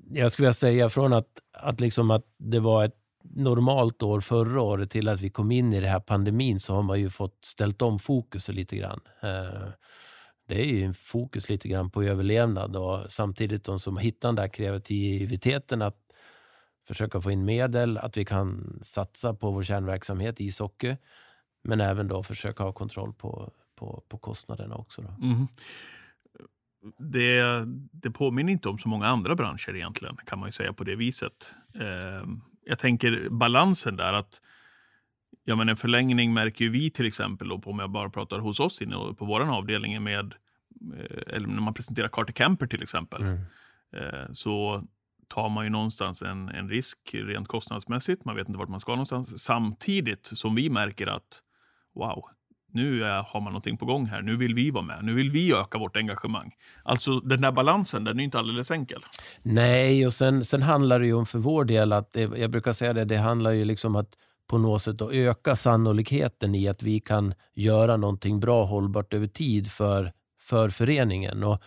jag 0.10 0.32
skulle 0.32 0.46
vilja 0.46 0.54
säga 0.54 0.90
från 0.90 1.14
att, 1.14 1.28
att, 1.54 1.80
liksom 1.80 2.12
att 2.12 2.26
det 2.38 2.60
var 2.60 2.86
ett 2.86 2.96
normalt 3.24 4.04
år 4.04 4.22
förra 4.22 4.62
året 4.62 4.92
till 4.92 5.08
att 5.08 5.22
vi 5.22 5.30
kom 5.30 5.52
in 5.52 5.74
i 5.74 5.80
den 5.80 5.90
här 5.90 6.00
pandemin 6.00 6.60
så 6.60 6.74
har 6.74 6.84
man 6.84 7.00
ju 7.00 7.10
fått 7.10 7.46
ställt 7.46 7.82
om 7.82 8.00
fokuset 8.00 8.56
lite 8.56 8.76
grann. 8.76 9.00
Eh, 9.22 9.70
det 10.48 10.62
är 10.62 10.66
ju 10.66 10.84
en 10.84 10.94
fokus 10.94 11.50
lite 11.50 11.68
grann 11.68 11.90
på 11.90 12.04
överlevnad 12.04 12.76
och 12.76 13.12
samtidigt 13.12 13.64
de 13.64 13.80
som 13.80 13.98
hittar 13.98 14.28
den 14.28 14.36
där 14.36 14.48
kreativiteten 14.48 15.82
att 15.82 16.07
försöka 16.88 17.22
få 17.22 17.32
in 17.32 17.46
medel, 17.46 17.98
att 17.98 18.18
vi 18.18 18.26
kan 18.26 18.80
satsa 18.84 19.34
på 19.34 19.52
vår 19.52 19.64
kärnverksamhet 19.64 20.40
ishockey, 20.40 20.98
men 21.64 21.82
även 21.82 22.08
då 22.08 22.24
försöka 22.24 22.64
ha 22.64 22.72
kontroll 22.72 23.14
på, 23.14 23.54
på, 23.76 24.04
på 24.08 24.18
kostnaderna 24.18 24.76
också. 24.76 25.02
Mm. 25.02 25.48
Det, 26.98 27.44
det 27.92 28.12
påminner 28.12 28.52
inte 28.52 28.70
om 28.70 28.80
så 28.80 28.90
många 28.90 29.08
andra 29.08 29.36
branscher 29.36 29.76
egentligen, 29.76 30.18
kan 30.26 30.40
man 30.40 30.48
ju 30.48 30.52
säga 30.52 30.74
på 30.74 30.84
det 30.84 30.96
viset. 30.96 31.52
Eh, 31.74 32.28
jag 32.66 32.80
tänker 32.80 33.30
balansen 33.30 33.96
där, 33.96 34.14
att 34.14 34.42
ja, 35.44 35.56
men 35.56 35.70
en 35.70 35.78
förlängning 35.78 36.34
märker 36.34 36.66
ju 36.66 36.72
vi 36.72 36.90
till 36.90 37.06
exempel, 37.06 37.48
då, 37.48 37.62
om 37.66 37.80
jag 37.80 37.90
bara 37.90 38.10
pratar 38.10 38.40
hos 38.40 38.60
oss 38.60 38.82
inne 38.82 38.96
på 38.96 39.26
vår 39.26 39.56
avdelning 39.56 40.04
med, 40.04 40.34
eh, 40.98 41.36
eller 41.36 41.48
när 41.48 41.62
man 41.62 41.74
presenterar 41.74 42.08
Carter 42.08 42.34
Camper 42.34 42.68
till 42.68 42.84
exempel, 42.84 43.22
mm. 43.22 43.40
eh, 43.94 44.32
så 44.32 44.84
tar 45.28 45.50
man 45.50 45.64
ju 45.64 45.70
någonstans 45.70 46.22
en, 46.22 46.50
en 46.50 46.70
risk 46.70 46.98
rent 47.14 47.48
kostnadsmässigt. 47.48 48.26
Man 48.26 48.36
vet 48.36 48.48
inte 48.48 48.60
vart 48.60 48.70
man 48.70 48.80
ska 48.80 48.92
någonstans. 48.92 49.44
Samtidigt 49.44 50.26
som 50.26 50.56
vi 50.56 50.70
märker 50.70 51.08
att 51.08 51.42
wow, 51.96 52.26
nu 52.74 53.04
är, 53.04 53.24
har 53.24 53.42
man 53.42 53.54
någonting 53.54 53.78
på 53.78 53.86
gång 53.86 54.06
här. 54.06 54.22
Nu 54.22 54.38
vill 54.38 54.54
vi 54.54 54.72
vara 54.72 54.84
med. 54.84 55.04
Nu 55.04 55.14
vill 55.14 55.32
vi 55.32 55.54
öka 55.54 55.78
vårt 55.78 55.98
engagemang. 55.98 56.52
Alltså 56.84 57.20
den 57.20 57.42
där 57.42 57.52
balansen, 57.52 58.04
den 58.04 58.20
är 58.20 58.24
inte 58.24 58.40
alldeles 58.40 58.72
enkel. 58.72 59.02
Nej, 59.42 60.06
och 60.06 60.14
sen, 60.14 60.46
sen 60.46 60.62
handlar 60.62 61.00
det 61.00 61.06
ju 61.06 61.14
om 61.14 61.26
för 61.26 61.40
vår 61.40 61.66
del 61.66 61.94
att, 61.94 62.14
det, 62.14 62.22
jag 62.22 62.52
brukar 62.52 62.74
säga 62.74 62.94
det, 62.94 63.06
det 63.06 63.18
handlar 63.18 63.52
ju 63.52 63.66
liksom 63.66 63.96
att 63.96 64.10
på 64.48 64.58
något 64.58 64.82
sätt 64.82 65.02
att 65.02 65.12
öka 65.12 65.56
sannolikheten 65.56 66.56
i 66.56 66.68
att 66.68 66.84
vi 66.84 67.00
kan 67.00 67.34
göra 67.54 67.98
någonting 67.98 68.40
bra 68.40 68.66
hållbart 68.66 69.14
över 69.14 69.28
tid 69.28 69.72
för, 69.72 70.12
för 70.40 70.70
föreningen. 70.70 71.44
Och 71.44 71.62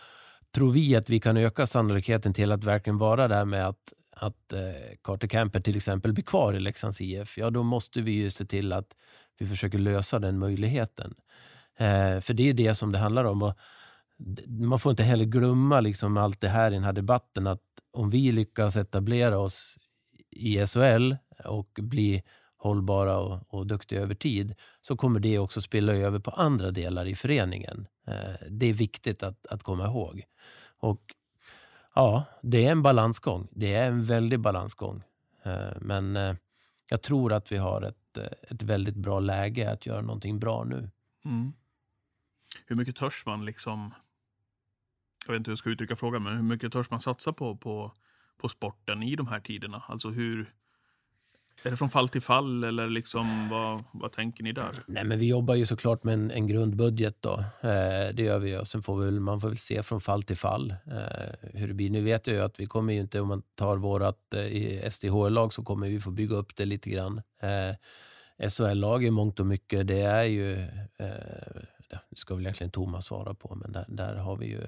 tror 0.51 0.71
vi 0.71 0.95
att 0.95 1.09
vi 1.09 1.19
kan 1.19 1.37
öka 1.37 1.67
sannolikheten 1.67 2.33
till 2.33 2.51
att 2.51 2.63
verkligen 2.63 2.97
vara 2.97 3.27
där 3.27 3.45
med 3.45 3.67
att, 3.67 3.93
att 4.11 4.53
eh, 4.53 4.59
Carter 5.03 5.27
Camper 5.27 5.59
till 5.59 5.75
exempel 5.75 6.13
blir 6.13 6.23
kvar 6.23 6.53
i 6.53 6.59
Leksands 6.59 7.01
IF, 7.01 7.37
ja 7.37 7.49
då 7.49 7.63
måste 7.63 8.01
vi 8.01 8.11
ju 8.11 8.29
se 8.29 8.45
till 8.45 8.73
att 8.73 8.95
vi 9.37 9.47
försöker 9.47 9.77
lösa 9.77 10.19
den 10.19 10.39
möjligheten. 10.39 11.13
Eh, 11.77 12.19
för 12.19 12.33
det 12.33 12.49
är 12.49 12.53
det 12.53 12.75
som 12.75 12.91
det 12.91 12.97
handlar 12.97 13.23
om. 13.23 13.41
Och 13.41 13.57
man 14.47 14.79
får 14.79 14.89
inte 14.89 15.03
heller 15.03 15.25
glömma 15.25 15.79
liksom 15.79 16.17
allt 16.17 16.41
det 16.41 16.49
här 16.49 16.71
i 16.71 16.73
den 16.73 16.83
här 16.83 16.93
debatten 16.93 17.47
att 17.47 17.61
om 17.91 18.09
vi 18.09 18.31
lyckas 18.31 18.77
etablera 18.77 19.39
oss 19.39 19.77
i 20.29 20.67
SHL 20.67 21.15
och 21.45 21.79
bli 21.81 22.23
hållbara 22.61 23.17
och, 23.17 23.39
och 23.47 23.67
duktiga 23.67 24.01
över 24.01 24.15
tid 24.15 24.55
så 24.81 24.97
kommer 24.97 25.19
det 25.19 25.39
också 25.39 25.61
spilla 25.61 25.93
över 25.93 26.19
på 26.19 26.31
andra 26.31 26.71
delar 26.71 27.05
i 27.05 27.15
föreningen. 27.15 27.87
Eh, 28.07 28.47
det 28.49 28.65
är 28.65 28.73
viktigt 28.73 29.23
att, 29.23 29.47
att 29.47 29.63
komma 29.63 29.85
ihåg. 29.85 30.23
Och 30.77 31.01
ja, 31.95 32.25
det 32.41 32.65
är 32.65 32.71
en 32.71 32.81
balansgång. 32.81 33.47
Det 33.51 33.73
är 33.73 33.87
en 33.87 34.03
väldig 34.03 34.39
balansgång. 34.39 35.03
Eh, 35.43 35.71
men 35.81 36.15
eh, 36.15 36.35
jag 36.87 37.01
tror 37.01 37.33
att 37.33 37.51
vi 37.51 37.57
har 37.57 37.81
ett, 37.81 38.17
eh, 38.17 38.25
ett 38.49 38.63
väldigt 38.63 38.95
bra 38.95 39.19
läge 39.19 39.71
att 39.71 39.85
göra 39.85 40.01
någonting 40.01 40.39
bra 40.39 40.63
nu. 40.63 40.89
Mm. 41.25 41.53
Hur 42.65 42.75
mycket 42.75 42.95
törs 42.95 43.25
man 43.25 43.45
liksom, 43.45 43.93
jag 45.25 45.33
vet 45.33 45.37
inte 45.37 45.49
hur 45.49 45.53
jag 45.53 45.59
ska 45.59 45.69
uttrycka 45.69 45.95
frågan, 45.95 46.23
men 46.23 46.35
hur 46.35 46.43
mycket 46.43 46.73
törs 46.73 46.89
man 46.89 47.01
satsa 47.01 47.33
på, 47.33 47.57
på, 47.57 47.93
på 48.37 48.49
sporten 48.49 49.03
i 49.03 49.15
de 49.15 49.27
här 49.27 49.39
tiderna? 49.39 49.83
Alltså 49.87 50.09
hur, 50.09 50.53
är 51.63 51.71
det 51.71 51.77
från 51.77 51.89
fall 51.89 52.09
till 52.09 52.21
fall 52.21 52.63
eller 52.63 52.89
liksom, 52.89 53.49
vad, 53.49 53.83
vad 53.91 54.11
tänker 54.11 54.43
ni 54.43 54.51
där? 54.51 54.71
Nej, 54.87 55.03
men 55.03 55.19
vi 55.19 55.27
jobbar 55.27 55.55
ju 55.55 55.65
såklart 55.65 56.03
med 56.03 56.13
en, 56.13 56.31
en 56.31 56.47
grundbudget. 56.47 57.21
Då. 57.21 57.43
Eh, 57.61 58.13
det 58.13 58.19
gör 58.19 58.39
vi. 58.39 58.57
Och 58.57 58.67
sen 58.67 58.83
får 58.83 58.99
vi, 58.99 59.11
man 59.11 59.41
får 59.41 59.47
väl 59.47 59.57
se 59.57 59.83
från 59.83 60.01
fall 60.01 60.23
till 60.23 60.37
fall 60.37 60.71
eh, 60.71 61.49
hur 61.53 61.67
det 61.67 61.73
blir. 61.73 61.89
Nu 61.89 62.01
vet 62.01 62.27
jag 62.27 62.35
ju 62.35 62.41
att 62.41 62.59
vi 62.59 62.65
kommer 62.65 62.93
ju 62.93 62.99
inte, 62.99 63.19
om 63.19 63.27
man 63.27 63.43
tar 63.55 63.77
vårt 63.77 64.33
eh, 64.33 64.89
SDH-lag 64.89 65.53
så 65.53 65.63
kommer 65.63 65.89
vi 65.89 65.99
få 65.99 66.11
bygga 66.11 66.35
upp 66.35 66.55
det 66.55 66.65
lite 66.65 66.89
grann. 66.89 67.21
Eh, 67.41 67.75
SHL-lag 68.49 69.03
i 69.03 69.11
mångt 69.11 69.39
och 69.39 69.45
mycket, 69.45 69.87
det 69.87 70.01
är 70.01 70.23
ju, 70.23 70.61
eh, 70.97 71.61
det 72.09 72.15
ska 72.15 72.35
väl 72.35 72.45
egentligen 72.45 72.71
Thomas 72.71 73.05
svara 73.05 73.33
på, 73.33 73.55
men 73.55 73.71
där, 73.71 73.85
där 73.87 74.15
har 74.15 74.37
vi 74.37 74.45
ju 74.45 74.61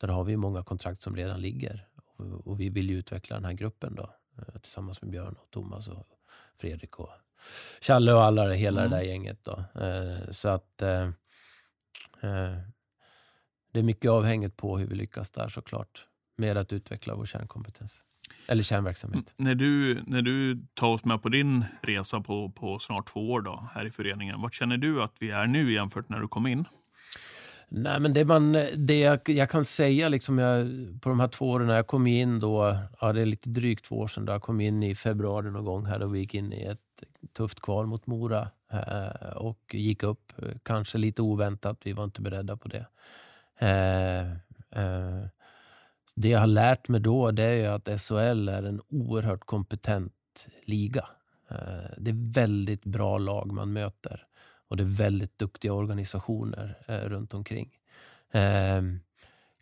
där 0.00 0.08
har 0.08 0.24
vi 0.24 0.36
många 0.36 0.62
kontrakt 0.62 1.02
som 1.02 1.16
redan 1.16 1.40
ligger. 1.40 1.86
Och, 2.16 2.46
och 2.46 2.60
vi 2.60 2.68
vill 2.68 2.90
ju 2.90 2.98
utveckla 2.98 3.36
den 3.36 3.44
här 3.44 3.52
gruppen 3.52 3.94
då. 3.94 4.14
Eh, 4.38 4.60
tillsammans 4.60 5.02
med 5.02 5.10
Björn 5.10 5.36
och 5.42 5.50
Thomas 5.50 5.88
och 5.88 6.06
Fredrik 6.58 6.98
och 6.98 7.10
Challe 7.80 8.12
och 8.12 8.24
alla, 8.24 8.52
hela 8.52 8.80
mm. 8.80 8.90
det 8.90 8.96
där 8.96 9.04
gänget. 9.04 9.44
Då. 9.44 9.64
Eh, 9.80 10.30
så 10.30 10.48
att 10.48 10.82
eh, 10.82 11.10
det 13.72 13.78
är 13.78 13.82
mycket 13.82 14.10
avhängigt 14.10 14.56
på 14.56 14.78
hur 14.78 14.86
vi 14.86 14.94
lyckas 14.94 15.30
där 15.30 15.48
såklart. 15.48 16.06
Med 16.36 16.56
att 16.56 16.72
utveckla 16.72 17.14
vår 17.14 17.26
kärnkompetens. 17.26 18.04
Eller 18.46 18.62
kärnverksamhet. 18.62 19.34
När 19.36 19.54
du, 19.54 20.02
när 20.06 20.22
du 20.22 20.66
tar 20.74 20.88
oss 20.88 21.04
med 21.04 21.22
på 21.22 21.28
din 21.28 21.64
resa 21.82 22.20
på, 22.20 22.50
på 22.50 22.78
snart 22.78 23.08
två 23.08 23.32
år 23.32 23.40
då, 23.40 23.68
här 23.74 23.86
i 23.86 23.90
föreningen, 23.90 24.40
vart 24.40 24.54
känner 24.54 24.76
du 24.76 25.02
att 25.02 25.14
vi 25.18 25.30
är 25.30 25.46
nu 25.46 25.72
jämfört 25.72 26.08
när 26.08 26.20
du 26.20 26.28
kom 26.28 26.46
in? 26.46 26.64
Nej, 27.72 28.00
men 28.00 28.14
det, 28.14 28.24
man, 28.24 28.52
det 28.76 28.98
jag, 28.98 29.28
jag 29.28 29.50
kan 29.50 29.64
säga 29.64 30.08
liksom 30.08 30.38
jag, 30.38 30.66
på 31.00 31.08
de 31.08 31.20
här 31.20 31.28
två 31.28 31.50
åren, 31.50 31.66
när 31.66 31.76
jag 31.76 31.86
kom 31.86 32.06
in 32.06 32.40
då, 32.40 32.78
ja, 33.00 33.12
det 33.12 33.20
är 33.20 33.26
lite 33.26 33.48
drygt 33.48 33.84
två 33.84 33.98
år 33.98 34.08
sedan, 34.08 34.24
då 34.24 34.32
jag 34.32 34.42
kom 34.42 34.60
in 34.60 34.82
i 34.82 34.94
februari 34.94 35.50
någon 35.50 35.64
gång 35.64 35.86
här 35.86 36.02
och 36.02 36.14
vi 36.14 36.18
gick 36.18 36.34
in 36.34 36.52
i 36.52 36.62
ett 36.62 37.04
tufft 37.32 37.60
kval 37.60 37.86
mot 37.86 38.06
Mora 38.06 38.50
eh, 38.72 39.36
och 39.36 39.74
gick 39.74 40.02
upp, 40.02 40.32
kanske 40.62 40.98
lite 40.98 41.22
oväntat, 41.22 41.78
vi 41.84 41.92
var 41.92 42.04
inte 42.04 42.22
beredda 42.22 42.56
på 42.56 42.68
det. 42.68 42.86
Eh, 43.58 44.30
eh, 44.82 45.26
det 46.14 46.28
jag 46.28 46.40
har 46.40 46.46
lärt 46.46 46.88
mig 46.88 47.00
då, 47.00 47.30
det 47.30 47.44
är 47.44 47.70
att 47.70 48.00
SHL 48.00 48.48
är 48.48 48.62
en 48.62 48.80
oerhört 48.88 49.46
kompetent 49.46 50.46
liga. 50.64 51.08
Eh, 51.50 51.90
det 51.98 52.10
är 52.10 52.32
väldigt 52.32 52.84
bra 52.84 53.18
lag 53.18 53.52
man 53.52 53.72
möter. 53.72 54.26
Och 54.70 54.76
det 54.76 54.82
är 54.82 54.86
väldigt 54.86 55.38
duktiga 55.38 55.72
organisationer 55.72 56.78
eh, 56.86 56.98
runt 56.98 57.34
omkring. 57.34 57.78
Eh, 58.30 58.82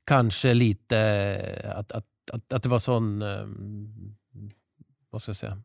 kanske 0.04 0.54
lite 0.54 1.72
att, 1.76 1.92
att, 1.92 2.06
att, 2.32 2.52
att, 2.52 2.62
det 2.62 2.68
var 2.68 2.78
sån, 2.78 3.22
eh, 3.22 3.46
vad 5.10 5.22
ska 5.22 5.30
jag 5.30 5.36
säga, 5.36 5.62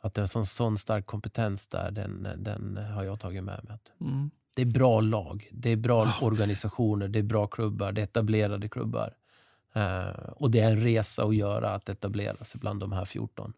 att 0.00 0.14
det 0.14 0.22
är 0.22 0.26
sån, 0.26 0.46
sån 0.46 0.78
stark 0.78 1.06
kompetens 1.06 1.66
där, 1.66 1.90
den, 1.90 2.28
den 2.36 2.76
har 2.76 3.04
jag 3.04 3.20
tagit 3.20 3.44
med 3.44 3.64
mig. 3.64 3.78
Mm. 4.00 4.30
Det 4.56 4.62
är 4.62 4.66
bra 4.66 5.00
lag, 5.00 5.48
det 5.52 5.70
är 5.70 5.76
bra 5.76 6.14
organisationer, 6.22 7.08
det 7.08 7.18
är 7.18 7.22
bra 7.22 7.46
klubbar, 7.46 7.92
det 7.92 8.00
är 8.00 8.04
etablerade 8.04 8.68
klubbar. 8.68 9.14
Uh, 9.76 10.30
och 10.36 10.50
det 10.50 10.60
är 10.60 10.70
en 10.70 10.80
resa 10.80 11.24
att 11.24 11.36
göra 11.36 11.74
att 11.74 11.88
etablera 11.88 12.44
sig 12.44 12.60
bland 12.60 12.80
de 12.80 12.92
här 12.92 13.04
14. 13.04 13.52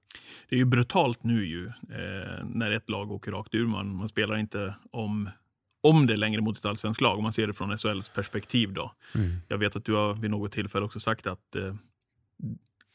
Det 0.49 0.57
är 0.57 0.59
ju 0.59 0.65
brutalt 0.65 1.25
nu 1.25 1.47
ju, 1.47 1.67
eh, 1.67 2.45
när 2.45 2.71
ett 2.71 2.91
lag 2.91 3.13
åker 3.13 3.33
rakt 3.33 3.55
ur. 3.55 3.67
Man, 3.67 3.97
man 3.97 4.09
spelar 4.09 4.37
inte 4.37 4.75
om, 4.91 5.31
om 5.81 6.07
det 6.07 6.17
längre 6.17 6.41
mot 6.41 6.59
ett 6.59 6.65
allsvenskt 6.65 7.01
lag, 7.01 7.17
om 7.17 7.23
man 7.23 7.33
ser 7.33 7.47
det 7.47 7.53
från 7.53 7.79
SHLs 7.79 8.09
perspektiv. 8.09 8.73
Då. 8.73 8.93
Mm. 9.15 9.37
Jag 9.49 9.59
vet 9.59 9.77
att 9.77 9.85
du 9.85 9.95
har 9.95 10.15
vid 10.15 10.31
något 10.31 10.53
tillfälle 10.53 10.85
också 10.85 11.01
sagt 11.01 11.27
att 11.27 11.57
eh, 11.57 11.75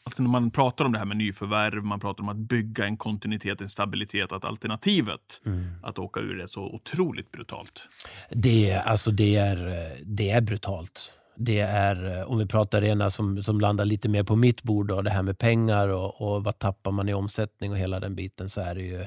Alltså 0.03 0.23
när 0.23 0.29
man 0.29 0.51
pratar 0.51 0.86
om 0.86 0.91
det 0.91 0.97
här 0.97 1.05
med 1.05 1.17
nyförvärv, 1.17 1.84
man 1.84 1.99
pratar 1.99 2.23
om 2.23 2.29
att 2.29 2.38
bygga 2.38 2.86
en 2.86 2.97
kontinuitet, 2.97 3.62
en 3.62 3.69
stabilitet, 3.69 4.31
att 4.31 4.45
alternativet 4.45 5.41
mm. 5.45 5.73
att 5.84 5.99
åka 5.99 6.19
ur 6.19 6.41
är 6.41 6.45
så 6.45 6.63
otroligt 6.63 7.31
brutalt. 7.31 7.89
Det, 8.29 8.73
alltså 8.73 9.12
det, 9.12 9.36
är, 9.36 9.91
det 10.03 10.29
är 10.29 10.41
brutalt 10.41 11.12
det 11.36 11.60
är, 11.60 12.17
eh, 12.17 12.32
om 12.32 12.38
vi 12.38 12.46
pratar 12.46 12.82
rena 12.82 13.10
som, 13.10 13.44
som 13.44 13.62
landar 13.62 13.86
lite 13.86 14.10
mer 14.10 14.24
på 14.24 14.36
mitt 14.36 14.63
bord, 14.63 14.88
då, 14.88 15.02
det 15.02 15.10
här 15.10 15.24
med 15.24 15.38
pengar 15.38 15.88
och, 15.88 16.22
och 16.22 16.44
vad 16.44 16.60
tappar 16.60 16.91
man 16.91 17.10
i 17.10 17.13
omsättning 17.13 17.72
och 17.72 17.78
hela 17.78 18.00
den 18.00 18.15
biten, 18.15 18.50
så 18.50 18.62
är 18.62 18.76
det 18.76 18.82
ju 18.82 18.98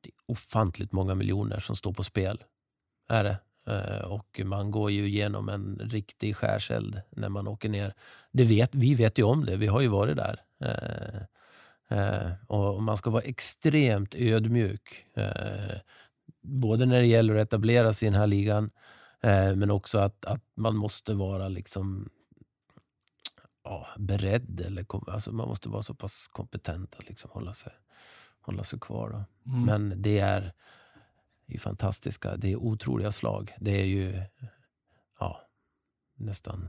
det 0.00 0.08
är 0.08 0.12
ofantligt 0.26 0.92
många 0.92 1.14
miljoner 1.14 1.60
som 1.60 1.76
står 1.76 1.92
på 1.92 2.04
spel. 2.04 2.44
Är 3.08 3.24
det. 3.24 3.38
Eh, 3.66 4.04
och 4.04 4.40
man 4.44 4.70
går 4.70 4.90
ju 4.90 5.08
igenom 5.08 5.48
en 5.48 5.80
riktig 5.84 6.36
skärseld 6.36 7.00
när 7.10 7.28
man 7.28 7.48
åker 7.48 7.68
ner. 7.68 7.94
Det 8.32 8.44
vet, 8.44 8.74
vi 8.74 8.94
vet 8.94 9.18
ju 9.18 9.22
om 9.22 9.44
det, 9.44 9.56
vi 9.56 9.66
har 9.66 9.80
ju 9.80 9.88
varit 9.88 10.16
där. 10.16 10.40
Eh, 11.90 12.32
och 12.46 12.82
man 12.82 12.96
ska 12.96 13.10
vara 13.10 13.22
extremt 13.22 14.14
ödmjuk. 14.14 15.06
Både 16.42 16.86
när 16.86 17.00
det 17.00 17.06
gäller 17.06 17.34
att 17.34 17.48
etablera 17.48 17.92
sig 17.92 18.08
i 18.08 18.10
den 18.10 18.20
här 18.20 18.26
ligan, 18.26 18.70
men 19.56 19.70
också 19.70 19.98
att, 19.98 20.24
att 20.24 20.44
man 20.54 20.76
måste 20.76 21.14
vara 21.14 21.48
liksom 21.48 22.10
ja, 23.64 23.86
beredd. 23.98 24.60
Eller, 24.60 25.10
alltså 25.10 25.32
man 25.32 25.48
måste 25.48 25.68
vara 25.68 25.82
så 25.82 25.94
pass 25.94 26.28
kompetent 26.28 26.96
att 26.98 27.08
liksom 27.08 27.30
hålla, 27.30 27.54
sig, 27.54 27.72
hålla 28.40 28.64
sig 28.64 28.80
kvar. 28.80 29.24
Mm. 29.46 29.64
Men 29.64 30.02
det 30.02 30.18
är... 30.18 30.52
är 31.46 31.58
fantastiska. 31.58 32.36
Det 32.36 32.52
är 32.52 32.56
otroliga 32.56 33.12
slag. 33.12 33.54
Det 33.60 33.80
är 33.80 33.84
ju 33.84 34.22
ja, 35.20 35.40
nästan 36.16 36.68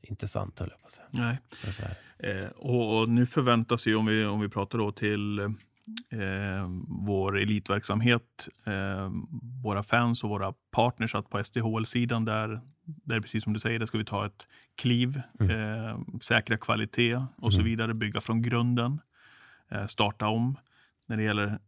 inte 0.00 0.28
sant, 0.28 0.58
höll 0.58 0.70
jag 0.70 0.80
på 0.80 0.86
att 0.86 0.92
säga. 0.92 1.08
Nej. 1.10 1.38
Eh, 2.18 2.48
och, 2.48 2.98
och 2.98 3.08
nu 3.08 3.26
förväntas 3.26 3.86
ju, 3.86 3.96
om 3.96 4.06
vi, 4.06 4.24
om 4.24 4.40
vi 4.40 4.48
pratar 4.48 4.78
då 4.78 4.92
till 4.92 5.54
eh, 6.10 6.68
vår 6.88 7.38
elitverksamhet, 7.38 8.48
eh, 8.66 9.10
våra 9.64 9.82
fans 9.82 10.24
och 10.24 10.30
våra 10.30 10.52
partners 10.70 11.14
att 11.14 11.30
på 11.30 11.38
SDHL-sidan 11.44 12.24
där, 12.24 12.60
där 12.84 13.20
precis 13.20 13.44
som 13.44 13.52
du 13.52 13.60
säger, 13.60 13.78
där 13.78 13.86
ska 13.86 13.98
vi 13.98 14.04
ta 14.04 14.26
ett 14.26 14.46
kliv, 14.76 15.22
eh, 15.40 15.98
säkra 16.20 16.56
kvalitet 16.56 17.22
och 17.36 17.52
så 17.52 17.62
vidare, 17.62 17.94
bygga 17.94 18.20
från 18.20 18.42
grunden, 18.42 19.00
eh, 19.70 19.86
starta 19.86 20.26
om. 20.28 20.56
När 21.06 21.16
det 21.16 21.22
gäller 21.22 21.58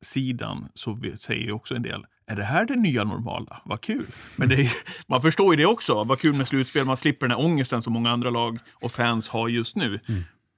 SHL-sidan 0.00 0.68
så 0.74 0.92
vi- 0.92 1.16
säger 1.16 1.44
ju 1.46 1.52
också 1.52 1.74
en 1.74 1.82
del, 1.82 2.06
är 2.26 2.36
det 2.36 2.44
här 2.44 2.64
det 2.66 2.76
nya 2.76 3.04
normala? 3.04 3.62
Vad 3.64 3.80
kul! 3.80 4.06
Men 4.36 4.52
är, 4.52 4.72
man 5.06 5.22
förstår 5.22 5.54
ju 5.54 5.56
det 5.56 5.66
också. 5.66 6.04
Vad 6.04 6.18
kul 6.20 6.34
med 6.36 6.48
slutspel. 6.48 6.86
Man 6.86 6.96
slipper 6.96 7.28
den 7.28 7.36
här 7.38 7.44
ångesten 7.44 7.82
som 7.82 7.92
många 7.92 8.10
andra 8.10 8.30
lag 8.30 8.58
och 8.72 8.90
fans 8.90 9.28
har 9.28 9.48
just 9.48 9.76
nu. 9.76 10.00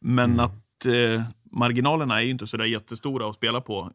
Men 0.00 0.40
att 0.40 0.53
Eh, 0.87 1.23
marginalerna 1.53 2.19
är 2.19 2.25
ju 2.25 2.31
inte 2.31 2.47
så 2.47 2.57
där 2.57 2.64
jättestora 2.64 3.29
att 3.29 3.35
spela 3.35 3.61
på, 3.61 3.90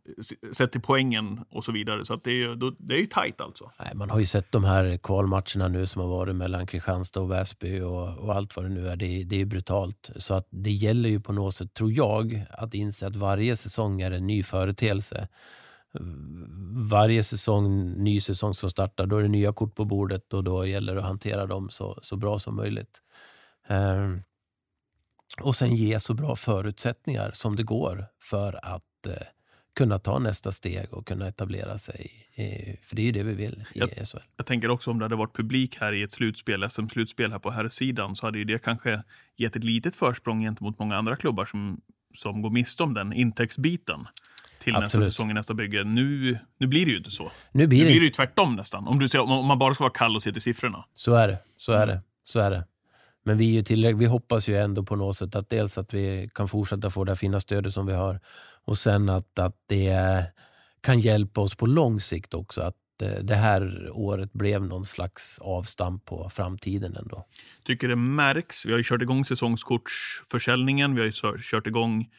sett 0.52 0.72
till 0.72 0.82
poängen 0.82 1.46
och 1.50 1.64
så 1.64 1.72
vidare. 1.72 2.06
Så 2.06 2.14
att 2.14 2.24
det, 2.24 2.32
är 2.32 2.36
ju, 2.36 2.56
det 2.78 2.96
är 2.96 3.00
ju 3.00 3.06
tajt 3.06 3.42
alltså. 3.42 3.72
Nej, 3.80 3.92
man 3.96 4.10
har 4.10 4.20
ju 4.20 4.26
sett 4.26 4.52
de 4.52 4.64
här 4.64 4.98
kvalmatcherna 4.98 5.68
nu 5.68 5.88
som 5.88 6.02
har 6.02 6.10
varit 6.10 6.36
mellan 6.36 6.68
Kristianstad 6.68 7.22
och 7.22 7.32
Väsby 7.32 7.82
och, 7.82 8.18
och 8.18 8.36
allt 8.36 8.56
vad 8.56 8.66
det 8.66 8.70
nu 8.70 8.88
är. 8.88 8.96
Det, 8.96 9.24
det 9.24 9.42
är 9.42 9.46
brutalt. 9.46 10.10
Så 10.16 10.34
att 10.34 10.48
det 10.50 10.72
gäller 10.72 11.10
ju 11.10 11.20
på 11.20 11.34
något 11.34 11.56
sätt, 11.56 11.74
tror 11.74 11.92
jag, 11.92 12.46
att 12.50 12.74
inse 12.74 13.08
att 13.08 13.16
varje 13.16 13.56
säsong 13.56 14.02
är 14.02 14.12
en 14.12 14.28
ny 14.28 14.44
företeelse. 14.44 15.28
Varje 16.90 17.24
säsong, 17.24 17.92
ny 18.04 18.22
säsong 18.22 18.54
som 18.54 18.70
startar, 18.70 19.06
då 19.06 19.18
är 19.18 19.22
det 19.22 19.28
nya 19.28 19.54
kort 19.54 19.76
på 19.76 19.86
bordet 19.86 20.34
och 20.34 20.44
då 20.44 20.66
gäller 20.66 20.96
det 20.96 21.00
att 21.00 21.08
hantera 21.08 21.46
dem 21.46 21.70
så, 21.70 22.00
så 22.02 22.18
bra 22.18 22.40
som 22.40 22.56
möjligt. 22.56 23.02
Ehm, 23.68 24.22
och 25.42 25.56
sen 25.56 25.76
ge 25.76 26.00
så 26.00 26.14
bra 26.14 26.36
förutsättningar 26.36 27.32
som 27.34 27.56
det 27.56 27.64
går 27.64 28.06
för 28.22 28.60
att 28.66 29.08
eh, 29.08 29.14
kunna 29.76 30.00
ta 30.00 30.20
nästa 30.20 30.52
steg 30.52 30.94
och 30.94 31.08
kunna 31.08 31.28
etablera 31.28 31.78
sig. 31.78 32.12
Eh, 32.36 32.76
för 32.84 32.96
det 32.96 33.02
är 33.02 33.06
ju 33.06 33.12
det 33.12 33.24
vi 33.24 33.34
vill 33.34 33.54
i 33.74 33.80
Ja. 33.80 33.88
SHL. 34.06 34.18
Jag 34.38 34.46
tänker 34.46 34.70
också 34.70 34.92
om 34.92 35.00
det 35.00 35.06
hade 35.06 35.16
varit 35.16 35.36
publik 35.36 35.78
här 35.80 35.94
i 35.94 36.04
ett 36.04 36.12
slutspel, 36.12 36.70
SM-slutspel 36.70 37.32
här 37.32 37.40
på 37.40 37.52
här 37.52 37.70
sidan 37.70 38.16
så 38.16 38.26
hade 38.26 38.38
ju 38.38 38.44
det 38.44 38.64
kanske 38.64 39.04
gett 39.38 39.56
ett 39.56 39.64
litet 39.64 39.96
försprång 39.96 40.42
gentemot 40.42 40.80
många 40.80 40.98
andra 40.98 41.16
klubbar 41.16 41.46
som, 41.46 41.82
som 42.16 42.42
går 42.42 42.50
miste 42.50 42.84
om 42.84 42.94
den 42.94 43.14
intäktsbiten 43.14 44.08
till 44.60 44.74
nästa 44.74 44.86
Absolut. 44.86 45.08
säsong 45.08 45.32
i 45.32 45.34
nästa 45.34 45.54
bygge. 45.54 45.84
Nu, 45.84 46.40
nu 46.58 46.68
blir 46.68 46.86
det 46.86 46.92
ju 46.92 46.98
inte 46.98 47.12
så. 47.12 47.24
Nu 47.24 47.32
Nu 47.52 47.68
blir 47.68 47.86
blir 47.86 48.00
det, 48.00 48.06
ju 48.06 48.10
tvärtom 48.10 48.56
nästan. 48.56 48.88
Om, 48.88 49.00
du 49.00 49.20
om 49.20 49.46
man 49.46 49.60
bara 49.60 49.74
ska 49.74 49.84
vara 49.84 49.94
kall 49.94 50.16
och 50.16 50.22
se 50.22 50.32
till 50.32 50.42
siffrorna. 50.42 50.86
så 50.96 51.14
är 51.14 51.28
det. 51.28 51.38
Så 51.58 51.72
är 51.74 51.88
det. 51.88 52.02
Så 52.24 52.40
är 52.40 52.52
det. 52.52 52.64
Men 53.28 53.38
vi, 53.38 53.50
är 53.50 53.54
ju 53.54 53.64
tillräckligt, 53.64 54.02
vi 54.02 54.06
hoppas 54.06 54.48
ju 54.48 54.58
ändå 54.58 54.84
på 54.84 54.96
något 54.96 55.18
sätt 55.18 55.36
att 55.36 55.50
dels 55.50 55.78
att 55.78 55.94
vi 55.94 56.30
kan 56.34 56.48
fortsätta 56.48 56.90
få 56.90 57.04
det 57.04 57.12
här 57.12 57.16
fina 57.16 57.40
stödet 57.40 57.74
som 57.74 57.86
vi 57.86 57.94
har 57.94 58.20
och 58.66 58.78
sen 58.78 59.10
att, 59.10 59.40
att 59.40 59.56
det 59.68 60.26
kan 60.82 61.00
hjälpa 61.00 61.42
oss 61.42 61.56
på 61.56 61.66
lång 61.66 62.02
sikt 62.02 62.34
också. 62.34 62.62
Att 62.62 63.02
eh, 63.02 63.24
det 63.24 63.36
här 63.36 63.90
året 63.92 64.34
blev 64.34 64.64
någon 64.64 64.86
slags 64.86 65.40
avstamp 65.40 66.06
på 66.06 66.30
framtiden 66.30 66.96
ändå. 66.96 67.26
tycker 67.64 67.88
det 67.88 67.96
märks. 67.96 68.66
Vi 68.66 68.72
har 68.72 68.78
ju 68.78 68.84
kört 68.84 69.02
igång 69.02 69.26
säsongskortsförsäljningen. 69.26 70.96
Vi 70.96 71.02
har 71.02 71.06
ju 71.06 71.38
kört 71.38 71.68
igång 71.68 72.10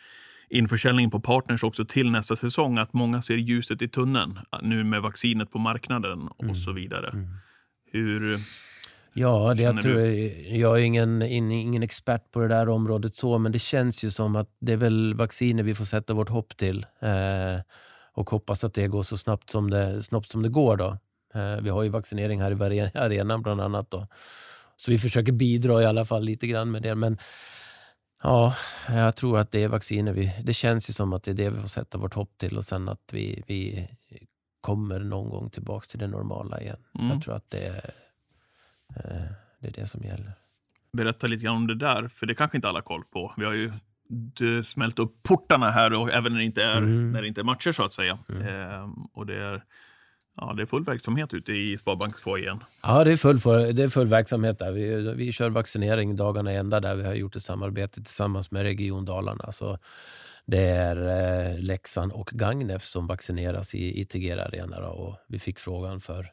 införsäljningen 0.48 1.10
på 1.10 1.20
partners 1.20 1.64
också 1.64 1.84
till 1.84 2.10
nästa 2.10 2.36
säsong. 2.36 2.78
Att 2.78 2.92
många 2.92 3.22
ser 3.22 3.36
ljuset 3.36 3.82
i 3.82 3.88
tunneln 3.88 4.38
nu 4.62 4.84
med 4.84 5.02
vaccinet 5.02 5.50
på 5.50 5.58
marknaden 5.58 6.28
och 6.28 6.56
så 6.56 6.72
vidare. 6.72 7.28
Hur, 7.92 8.38
Ja, 9.16 9.54
det 9.56 9.62
jag, 9.62 9.82
tror, 9.82 10.00
jag 10.56 10.78
är 10.78 10.82
ingen, 10.82 11.22
in- 11.22 11.50
ingen 11.50 11.82
expert 11.82 12.30
på 12.30 12.40
det 12.40 12.48
där 12.48 12.68
området 12.68 13.16
så, 13.16 13.38
men 13.38 13.52
det 13.52 13.58
känns 13.58 14.02
ju 14.04 14.10
som 14.10 14.36
att 14.36 14.48
det 14.58 14.72
är 14.72 14.76
väl 14.76 15.14
vacciner 15.14 15.62
vi 15.62 15.74
får 15.74 15.84
sätta 15.84 16.14
vårt 16.14 16.28
hopp 16.28 16.56
till. 16.56 16.86
Eh, 17.00 17.60
och 18.12 18.30
hoppas 18.30 18.64
att 18.64 18.74
det 18.74 18.86
går 18.88 19.02
så 19.02 19.16
snabbt 19.18 19.50
som 19.50 19.70
det, 19.70 20.02
snabbt 20.02 20.28
som 20.28 20.42
det 20.42 20.48
går. 20.48 20.76
Då. 20.76 20.98
Eh, 21.34 21.56
vi 21.62 21.70
har 21.70 21.82
ju 21.82 21.88
vaccinering 21.88 22.40
här 22.40 22.72
i 22.72 22.80
arenan 22.94 23.42
bland 23.42 23.60
annat. 23.60 23.90
Då. 23.90 24.06
Så 24.76 24.90
vi 24.90 24.98
försöker 24.98 25.32
bidra 25.32 25.82
i 25.82 25.86
alla 25.86 26.04
fall 26.04 26.24
lite 26.24 26.46
grann 26.46 26.70
med 26.70 26.82
det. 26.82 26.94
Men 26.94 27.18
ja, 28.22 28.54
jag 28.88 29.16
tror 29.16 29.38
att 29.38 29.52
det 29.52 29.62
är 29.64 29.68
vacciner. 29.68 30.12
Vi, 30.12 30.32
det 30.44 30.52
känns 30.54 30.90
ju 30.90 30.92
som 30.92 31.12
att 31.12 31.22
det 31.22 31.30
är 31.30 31.34
det 31.34 31.50
vi 31.50 31.60
får 31.60 31.68
sätta 31.68 31.98
vårt 31.98 32.14
hopp 32.14 32.38
till 32.38 32.56
och 32.56 32.64
sen 32.64 32.88
att 32.88 33.08
vi, 33.12 33.42
vi 33.46 33.88
kommer 34.60 34.98
någon 34.98 35.30
gång 35.30 35.50
tillbaks 35.50 35.88
till 35.88 35.98
det 35.98 36.06
normala 36.06 36.60
igen. 36.60 36.78
Mm. 36.98 37.10
Jag 37.10 37.22
tror 37.22 37.34
att 37.36 37.50
det 37.50 37.66
är, 37.66 37.90
det 39.60 39.68
är 39.68 39.72
det 39.72 39.86
som 39.86 40.02
gäller. 40.02 40.32
berätta 40.92 41.26
lite 41.26 41.44
grann 41.44 41.56
om 41.56 41.66
det 41.66 41.74
där, 41.74 42.08
för 42.08 42.26
det 42.26 42.34
kanske 42.34 42.56
inte 42.58 42.68
alla 42.68 42.76
har 42.78 42.82
koll 42.82 43.04
på. 43.04 43.32
Vi 43.36 43.44
har 43.44 43.52
ju 43.52 43.72
smält 44.64 44.98
upp 44.98 45.22
portarna 45.22 45.70
här 45.70 45.92
och 45.92 46.10
även 46.12 46.32
när 46.32 46.38
det 46.38 46.44
inte 46.44 46.62
är, 46.64 46.76
Mm. 46.78 47.12
när 47.12 47.22
det 47.22 47.28
inte 47.28 47.40
är 47.40 47.44
matcher 47.44 47.72
så 47.72 47.84
att 47.84 47.92
säga. 47.92 48.18
Ehm, 48.28 48.92
och 49.12 49.26
det 49.26 49.34
är, 49.44 49.64
ja, 50.36 50.52
det 50.56 50.62
är 50.62 50.66
full 50.66 50.84
verksamhet 50.84 51.34
ute 51.34 51.52
i 51.52 51.78
Sparbanksfoajén. 51.78 52.64
Ja, 52.82 53.04
det 53.04 53.12
är 53.12 53.16
full, 53.16 53.38
det 53.76 53.82
är 53.82 53.88
full 53.88 54.08
verksamhet 54.08 54.58
där. 54.58 54.72
Vi, 54.72 55.14
vi 55.14 55.32
kör 55.32 55.50
vaccinering 55.50 56.16
dagarna 56.16 56.52
ända 56.52 56.80
där. 56.80 56.94
Vi 56.94 57.04
har 57.04 57.14
gjort 57.14 57.36
ett 57.36 57.42
samarbete 57.42 57.94
tillsammans 58.02 58.50
med 58.50 58.62
Region 58.62 59.04
Dalarna. 59.04 59.52
Så 59.52 59.78
det 60.46 60.60
är 60.62 60.96
eh, 61.50 61.58
Leksand 61.58 62.12
och 62.12 62.26
Gagnef 62.32 62.84
som 62.84 63.06
vaccineras 63.06 63.74
i, 63.74 64.00
i 64.00 64.04
Tegera 64.04 64.44
Arena. 64.44 64.80
Då. 64.80 64.88
Och 64.88 65.16
vi 65.28 65.38
fick 65.38 65.58
frågan 65.58 66.00
för 66.00 66.32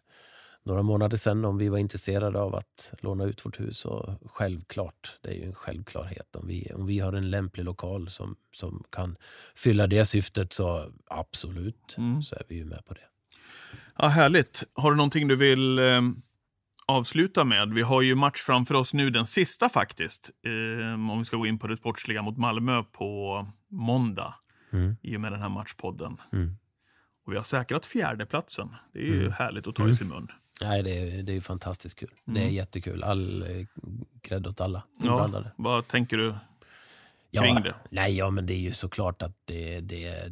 några 0.64 0.82
månader 0.82 1.18
sedan 1.18 1.46
om 1.46 1.58
vi 1.58 1.70
var 1.70 1.78
intresserade 1.78 2.40
av 2.40 2.56
att 2.56 2.94
låna 3.00 3.24
ut 3.24 3.46
vårt 3.46 3.60
hus. 3.60 3.86
Och 3.86 4.20
självklart, 4.26 5.20
det 5.22 5.30
är 5.30 5.34
ju 5.34 5.44
en 5.44 5.56
självklarhet. 5.56 6.36
Om 6.36 6.48
vi, 6.48 6.72
om 6.76 6.86
vi 6.86 7.00
har 7.00 7.14
en 7.14 7.30
lämplig 7.30 7.64
lokal 7.64 8.10
som, 8.10 8.36
som 8.52 8.84
kan 8.90 9.16
fylla 9.56 9.88
det 9.88 10.06
syftet 10.06 10.54
så 10.54 10.92
absolut, 11.08 11.96
så 12.24 12.36
är 12.36 12.44
vi 12.48 12.56
ju 12.56 12.66
med 12.66 12.86
på 12.86 12.94
det. 12.94 13.02
Ja, 13.98 14.08
härligt. 14.08 14.64
Har 14.74 14.92
du 14.92 14.98
någonting 14.98 15.28
du 15.28 15.36
vill 15.36 15.80
eh, 15.80 16.02
avsluta 16.86 17.44
med? 17.44 17.74
Vi 17.74 17.82
har 17.82 18.02
ju 18.02 18.16
match 18.16 18.42
framför 18.42 18.76
oss 18.76 18.94
nu, 18.94 19.10
den 19.10 19.26
sista 19.26 19.70
faktiskt. 19.70 20.32
Eh, 20.46 20.94
om 20.94 21.20
vi 21.20 21.26
ska 21.26 21.38
gå 21.38 21.46
in 21.46 21.60
på 21.60 21.68
det 21.68 21.78
sportsliga 21.78 22.22
mot 22.22 22.38
Malmö 22.38 22.84
på 22.84 23.48
måndag. 23.70 24.36
Mm. 24.72 24.96
I 25.02 25.18
och 25.18 25.22
med 25.22 25.32
den 25.32 25.42
här 25.42 25.50
matchpodden. 25.50 26.18
Mm. 26.32 26.56
Och 27.26 27.34
vi 27.34 27.38
har 27.38 27.44
säkrat 27.44 27.86
fjärdeplatsen. 27.86 28.76
Det 28.94 29.00
är 29.00 29.04
ju 29.04 29.30
härligt 29.30 29.68
att 29.68 29.76
ta 29.76 29.90
i 29.90 29.96
sin 29.96 30.08
mun. 30.08 30.28
Nej, 30.64 30.84
det 30.84 30.98
är, 30.98 31.24
det 31.24 31.34
är 31.38 31.42
fantastiskt 31.42 32.00
kul. 32.00 32.14
Det 32.26 32.44
är 32.44 32.50
jättekul. 32.50 33.04
All 33.04 33.42
eh, 33.42 33.66
cred 34.22 34.48
åt 34.48 34.62
alla 34.62 34.84
Ja, 35.04 35.44
vad 35.56 35.88
tänker 35.88 36.18
du 36.18 36.34
kring 37.32 37.56
ja, 37.56 37.60
det? 37.60 37.76
Nej, 37.90 38.18
ja, 38.18 38.30
men 38.30 38.46
det 38.46 38.54
är 38.54 38.60
ju 38.60 38.74
såklart 38.74 39.22
att 39.22 39.38
det, 39.46 39.80
det, 39.80 40.32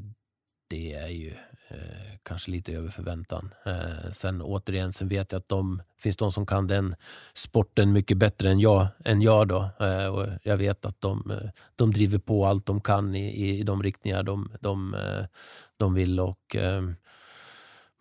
det 0.68 0.94
är 0.94 1.08
ju 1.08 1.34
eh, 1.68 2.18
kanske 2.24 2.52
lite 2.52 2.74
över 2.74 2.90
förväntan. 2.90 3.54
Eh, 3.66 4.12
sen 4.12 4.42
återigen, 4.42 4.94
sen 4.94 5.08
vet 5.08 5.32
jag 5.32 5.40
att 5.40 5.50
de 5.50 5.82
finns 5.98 6.18
de 6.18 6.32
som 6.32 6.46
kan 6.46 6.68
den 6.68 6.96
sporten 7.34 7.92
mycket 7.92 8.18
bättre 8.18 8.50
än 8.50 8.60
jag. 8.60 8.88
Än 9.06 9.22
jag 9.22 9.48
då. 9.48 9.70
Eh, 9.80 10.06
och 10.06 10.28
jag 10.44 10.58
vet 10.58 10.86
att 10.86 11.02
de, 11.02 11.32
eh, 11.32 11.50
de 11.76 11.92
driver 11.92 12.18
på 12.18 12.46
allt 12.46 12.66
de 12.66 12.82
kan 12.82 13.16
i, 13.16 13.60
i 13.60 13.64
de 13.64 13.84
riktningar 13.84 14.24
de, 14.24 14.52
de, 14.60 14.94
eh, 14.94 15.26
de 15.78 15.94
vill 15.94 16.20
och 16.20 16.56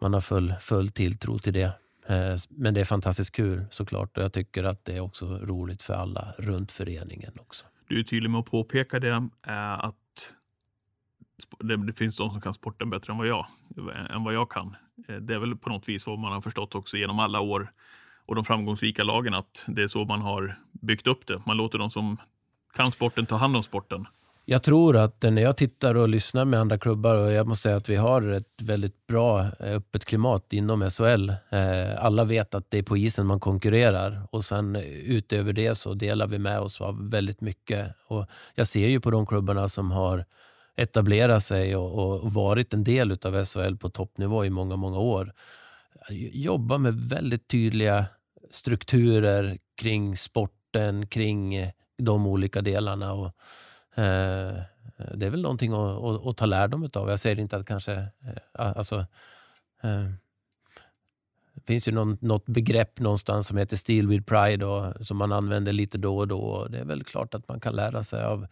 man 0.01 0.15
har 0.15 0.21
full, 0.21 0.55
full 0.61 0.91
tilltro 0.91 1.39
till 1.39 1.53
det. 1.53 1.73
Eh, 2.11 2.37
men 2.49 2.75
det 2.75 2.81
är 2.81 2.85
fantastiskt 2.85 3.33
kul 3.33 3.65
såklart 3.71 4.17
och 4.17 4.25
jag 4.25 4.33
tycker 4.33 4.65
att 4.65 4.85
det 4.85 4.97
är 4.97 5.01
också 5.01 5.27
roligt 5.27 5.83
för 5.83 5.95
alla 5.95 6.35
runt 6.39 6.73
föreningen 6.73 7.33
också. 7.41 7.67
Du 7.89 8.01
är 8.01 8.05
tydlig 8.05 8.31
med 8.31 8.39
att 8.39 8.51
påpeka 8.51 9.01
det, 9.01 9.29
eh, 9.47 9.85
att 9.85 10.35
det, 11.59 11.93
finns 11.93 12.17
de 12.17 12.31
som 12.31 12.41
kan 12.41 12.55
sporten 12.55 12.91
bättre 12.91 13.13
än 13.13 13.19
vad 13.19 13.27
jag, 13.27 13.47
eh, 13.77 14.15
än 14.15 14.25
vad 14.25 14.35
jag 14.35 14.51
kan. 14.51 14.77
Det 15.21 15.35
är 15.35 15.39
väl 15.39 15.57
på 15.57 15.69
något 15.69 15.89
vis 15.89 16.07
vad 16.07 16.19
man 16.19 16.33
har 16.33 16.41
förstått 16.41 16.75
också 16.75 16.97
genom 16.97 17.19
alla 17.19 17.41
år 17.41 17.73
och 18.27 18.35
de 18.35 18.45
framgångsrika 18.45 19.05
lagen, 19.05 19.35
att 19.35 19.65
det 19.67 19.83
är 19.83 19.89
så 19.89 20.05
man 20.05 20.21
har 20.21 20.55
byggt 20.73 21.07
upp 21.07 21.27
det. 21.27 21.43
Man 21.47 21.57
låter 21.57 21.79
de 21.79 21.91
som 21.91 22.17
kan 22.75 22.93
sporten 22.93 23.27
ta 23.27 23.37
hand 23.37 23.57
om 23.57 23.63
sporten. 23.63 24.07
Jag 24.53 24.63
tror 24.63 24.97
att 24.97 25.25
eh, 25.25 25.31
när 25.31 25.43
jag 25.43 25.57
tittar 25.57 25.95
och 25.95 26.09
lyssnar 26.09 26.45
med 26.45 26.61
andra 26.61 26.79
klubbar 26.79 27.17
och 27.17 27.33
jag 27.33 27.47
måste 27.47 27.63
säga 27.63 27.77
att 27.77 27.89
vi 27.89 27.97
har 27.97 28.23
ett 28.23 28.63
väldigt 28.63 29.07
bra 29.07 29.41
eh, 29.41 29.77
öppet 29.77 30.05
klimat 30.05 30.53
inom 30.53 30.91
SHL. 30.91 31.31
Eh, 31.51 32.05
alla 32.05 32.25
vet 32.25 32.55
att 32.55 32.71
det 32.71 32.79
är 32.79 32.83
på 32.83 32.97
isen 32.97 33.27
man 33.27 33.41
konkurrerar 33.41 34.23
och 34.31 34.45
sen 34.45 34.77
utöver 35.05 35.53
det 35.53 35.75
så 35.75 35.95
delar 35.95 36.27
vi 36.27 36.39
med 36.39 36.61
oss 36.61 36.81
av 36.81 37.11
väldigt 37.11 37.41
mycket. 37.41 37.95
Och 38.07 38.27
jag 38.55 38.67
ser 38.67 38.89
ju 38.89 39.01
på 39.01 39.11
de 39.11 39.27
klubbarna 39.27 39.69
som 39.69 39.91
har 39.91 40.25
etablerat 40.77 41.45
sig 41.45 41.77
och, 41.77 42.23
och 42.23 42.33
varit 42.33 42.75
en 42.75 42.85
del 42.85 43.19
av 43.23 43.45
SHL 43.45 43.77
på 43.77 43.91
toppnivå 43.91 44.45
i 44.45 44.51
många, 44.51 44.77
många 44.77 44.99
år. 44.99 45.33
Jobba 46.33 46.79
med 46.79 46.95
väldigt 46.95 47.49
tydliga 47.49 48.05
strukturer 48.51 49.59
kring 49.77 50.17
sporten, 50.17 51.07
kring 51.07 51.71
de 51.99 52.27
olika 52.27 52.63
delarna. 52.63 53.13
Och, 53.13 53.33
Eh, 54.01 54.63
det 55.15 55.27
är 55.27 55.31
väl 55.31 55.43
någonting 55.43 55.73
att, 55.73 56.05
att, 56.05 56.27
att 56.27 56.37
ta 56.37 56.47
lärdom 56.47 56.91
av. 56.95 57.11
Jag 57.11 57.21
säger 57.21 57.39
inte 57.41 57.57
att 57.57 57.67
kanske... 57.67 57.93
Eh, 57.93 58.07
alltså, 58.53 58.99
eh, 59.83 60.11
det 61.55 61.67
finns 61.67 61.89
ju 61.89 61.93
någon, 61.93 62.19
något 62.21 62.47
begrepp 62.47 63.01
någonstans 63.01 63.47
som 63.47 63.57
heter 63.57 63.77
Steel 63.77 64.09
with 64.09 64.25
Pride 64.25 64.67
och 64.67 65.07
som 65.07 65.17
man 65.17 65.33
använder 65.33 65.73
lite 65.73 65.99
då 65.99 66.19
och 66.19 66.29
då. 66.29 66.39
Och 66.39 66.71
det 66.71 66.79
är 66.79 66.85
väl 66.85 67.05
klart 67.05 67.35
att 67.35 67.49
man 67.49 67.61
kan 67.61 67.77
lära 67.77 68.03
sig 68.03 68.25
av 68.25 68.47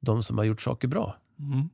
de 0.00 0.22
som 0.22 0.38
har 0.38 0.44
gjort 0.44 0.60
saker 0.60 0.88
bra. 0.88 1.16
Mm. 1.38 1.68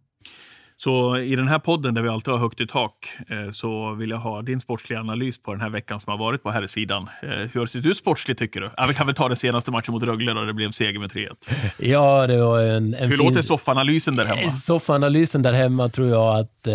Så 0.77 1.19
i 1.19 1.37
den 1.37 1.49
här 1.49 1.59
podden 1.59 1.95
där 1.95 2.03
vi 2.03 2.09
alltid 2.09 2.33
har 2.33 2.39
högt 2.39 2.61
i 2.61 2.67
tak 2.67 2.93
eh, 3.29 3.51
så 3.51 3.95
vill 3.95 4.11
jag 4.11 4.19
ha 4.19 4.43
din 4.43 4.61
sportsliga 4.61 5.01
analys 5.01 5.43
på 5.43 5.53
den 5.53 5.61
här 5.61 5.71
veckan 5.71 6.01
som 6.01 6.11
har 6.11 6.19
varit 6.19 6.43
på 6.43 6.51
här 6.51 6.67
sidan. 6.67 7.09
Eh, 7.23 7.29
hur 7.29 7.55
har 7.55 7.61
det 7.61 7.69
sett 7.69 7.87
ut 7.87 7.97
sportsligt 7.97 8.39
tycker 8.39 8.61
du? 8.61 8.71
Ja, 8.77 8.87
vi 8.89 8.95
kan 8.95 9.07
väl 9.07 9.15
ta 9.15 9.29
den 9.29 9.37
senaste 9.37 9.71
matchen 9.71 9.93
mot 9.93 10.03
Rögle 10.03 10.33
då 10.33 10.45
det 10.45 10.53
blev 10.53 10.71
seger 10.71 10.99
med 10.99 11.11
3-1. 11.11 11.29
Ja, 11.79 12.27
det 12.27 12.43
var 12.43 12.63
en, 12.63 12.95
en 12.95 13.09
Hur 13.11 13.17
fin... 13.17 13.27
låter 13.27 13.43
soffanalysen 13.43 14.17
där 14.17 14.25
hemma? 14.25 14.51
Soffanalysen 14.51 15.43
där 15.43 15.53
hemma 15.53 15.89
tror 15.89 16.09
jag 16.09 16.39
att 16.39 16.67
eh, 16.67 16.75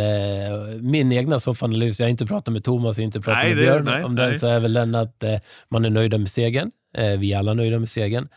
min 0.81 1.11
egna 1.11 1.39
soffanalys, 1.39 1.99
jag 1.99 2.05
har 2.05 2.09
inte 2.09 2.25
pratat 2.25 2.53
med 2.53 2.63
Thomas, 2.63 2.97
jag 2.97 3.01
har 3.01 3.05
inte 3.05 3.21
pratat 3.21 3.43
nej, 3.43 3.55
med 3.55 3.63
Björn 3.63 3.85
nej, 3.85 4.03
om 4.03 4.15
nej. 4.15 4.29
den, 4.29 4.39
så 4.39 4.47
är 4.47 4.59
väl 4.59 4.73
den 4.73 4.95
att 4.95 5.23
eh, 5.23 5.35
man 5.69 5.85
är 5.85 5.89
nöjda 5.89 6.17
med 6.17 6.31
segern. 6.31 6.71
Eh, 6.97 7.19
vi 7.19 7.33
är 7.33 7.39
alla 7.39 7.53
nöjda 7.53 7.79
med 7.79 7.89
segern. 7.89 8.27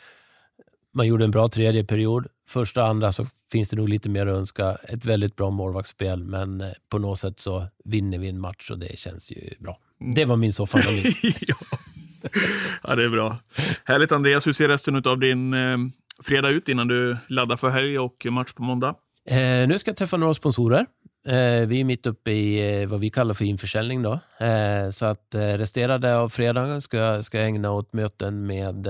Man 0.94 1.06
gjorde 1.06 1.24
en 1.24 1.30
bra 1.30 1.48
tredje 1.48 1.84
period 1.84 2.26
första 2.52 2.82
och 2.82 2.88
andra 2.88 3.12
så 3.12 3.26
finns 3.52 3.70
det 3.70 3.76
nog 3.76 3.88
lite 3.88 4.08
mer 4.08 4.26
att 4.26 4.36
önska. 4.36 4.76
Ett 4.88 5.04
väldigt 5.04 5.36
bra 5.36 5.50
målvaktsspel, 5.50 6.24
men 6.24 6.60
eh, 6.60 6.68
på 6.88 6.98
något 6.98 7.18
sätt 7.18 7.40
så 7.40 7.66
vinner 7.84 8.18
vi 8.18 8.28
en 8.28 8.40
match 8.40 8.70
och 8.70 8.78
det 8.78 8.98
känns 8.98 9.32
ju 9.32 9.54
bra. 9.58 9.78
Mm. 10.00 10.14
Det 10.14 10.24
var 10.24 10.36
min 10.36 10.52
soffaanalys. 10.52 11.22
ja. 11.40 11.56
ja, 12.82 12.94
det 12.94 13.04
är 13.04 13.08
bra. 13.08 13.36
Härligt 13.84 14.12
Andreas, 14.12 14.46
hur 14.46 14.52
ser 14.52 14.68
resten 14.68 15.02
av 15.06 15.18
din 15.18 15.54
eh, 15.54 15.78
fredag 16.22 16.48
ut 16.48 16.68
innan 16.68 16.88
du 16.88 17.16
laddar 17.28 17.56
för 17.56 17.68
helg 17.68 17.98
och 17.98 18.26
match 18.30 18.52
på 18.52 18.62
måndag? 18.62 18.94
Eh, 19.26 19.68
nu 19.68 19.78
ska 19.78 19.90
jag 19.90 19.96
träffa 19.96 20.16
några 20.16 20.34
sponsorer. 20.34 20.86
Eh, 21.26 21.66
vi 21.66 21.80
är 21.80 21.84
mitt 21.84 22.06
uppe 22.06 22.30
i 22.30 22.80
eh, 22.82 22.88
vad 22.88 23.00
vi 23.00 23.10
kallar 23.10 23.34
för 23.34 23.44
införsäljning. 23.44 24.02
Då. 24.02 24.12
Eh, 24.46 24.90
så 24.90 25.06
att 25.06 25.34
resterande 25.34 26.16
av 26.16 26.28
fredagen 26.28 26.80
ska 26.80 26.96
jag, 26.96 27.24
ska 27.24 27.38
jag 27.38 27.46
ägna 27.46 27.70
åt 27.70 27.92
möten 27.92 28.46
med 28.46 28.86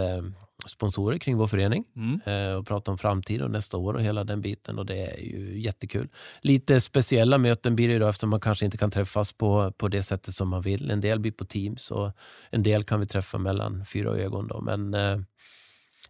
sponsorer 0.66 1.18
kring 1.18 1.36
vår 1.36 1.46
förening 1.46 1.84
mm. 1.96 2.20
Eh, 2.26 2.54
och 2.54 2.66
prata 2.66 2.90
om 2.90 2.98
framtiden 2.98 3.44
och 3.44 3.50
nästa 3.50 3.76
år 3.76 3.94
och 3.94 4.02
hela 4.02 4.24
den 4.24 4.40
biten. 4.40 4.78
Och 4.78 4.86
Det 4.86 5.06
är 5.06 5.20
ju 5.20 5.60
jättekul. 5.60 6.08
Lite 6.40 6.80
speciella 6.80 7.38
möten 7.38 7.76
blir 7.76 7.88
det 7.88 7.98
då 7.98 8.08
eftersom 8.08 8.30
man 8.30 8.40
kanske 8.40 8.64
inte 8.64 8.76
kan 8.76 8.90
träffas 8.90 9.32
på, 9.32 9.72
på 9.72 9.88
det 9.88 10.02
sättet 10.02 10.34
som 10.34 10.48
man 10.48 10.62
vill. 10.62 10.90
En 10.90 11.00
del 11.00 11.20
blir 11.20 11.32
på 11.32 11.44
Teams 11.44 11.90
och 11.90 12.12
en 12.50 12.62
del 12.62 12.84
kan 12.84 13.00
vi 13.00 13.06
träffa 13.06 13.38
mellan 13.38 13.86
fyra 13.86 14.10
ögon. 14.10 14.48
Då. 14.48 14.60
Men 14.60 14.94
eh, 14.94 15.18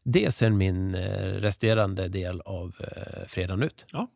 det 0.03 0.25
är 0.25 0.31
sen 0.31 0.57
min 0.57 0.95
eh, 0.95 1.35
resterande 1.35 2.09
del 2.09 2.41
av 2.41 2.75
eh, 2.81 3.27
fredagen 3.29 3.63
ut. 3.63 3.87
Ja, 3.93 4.11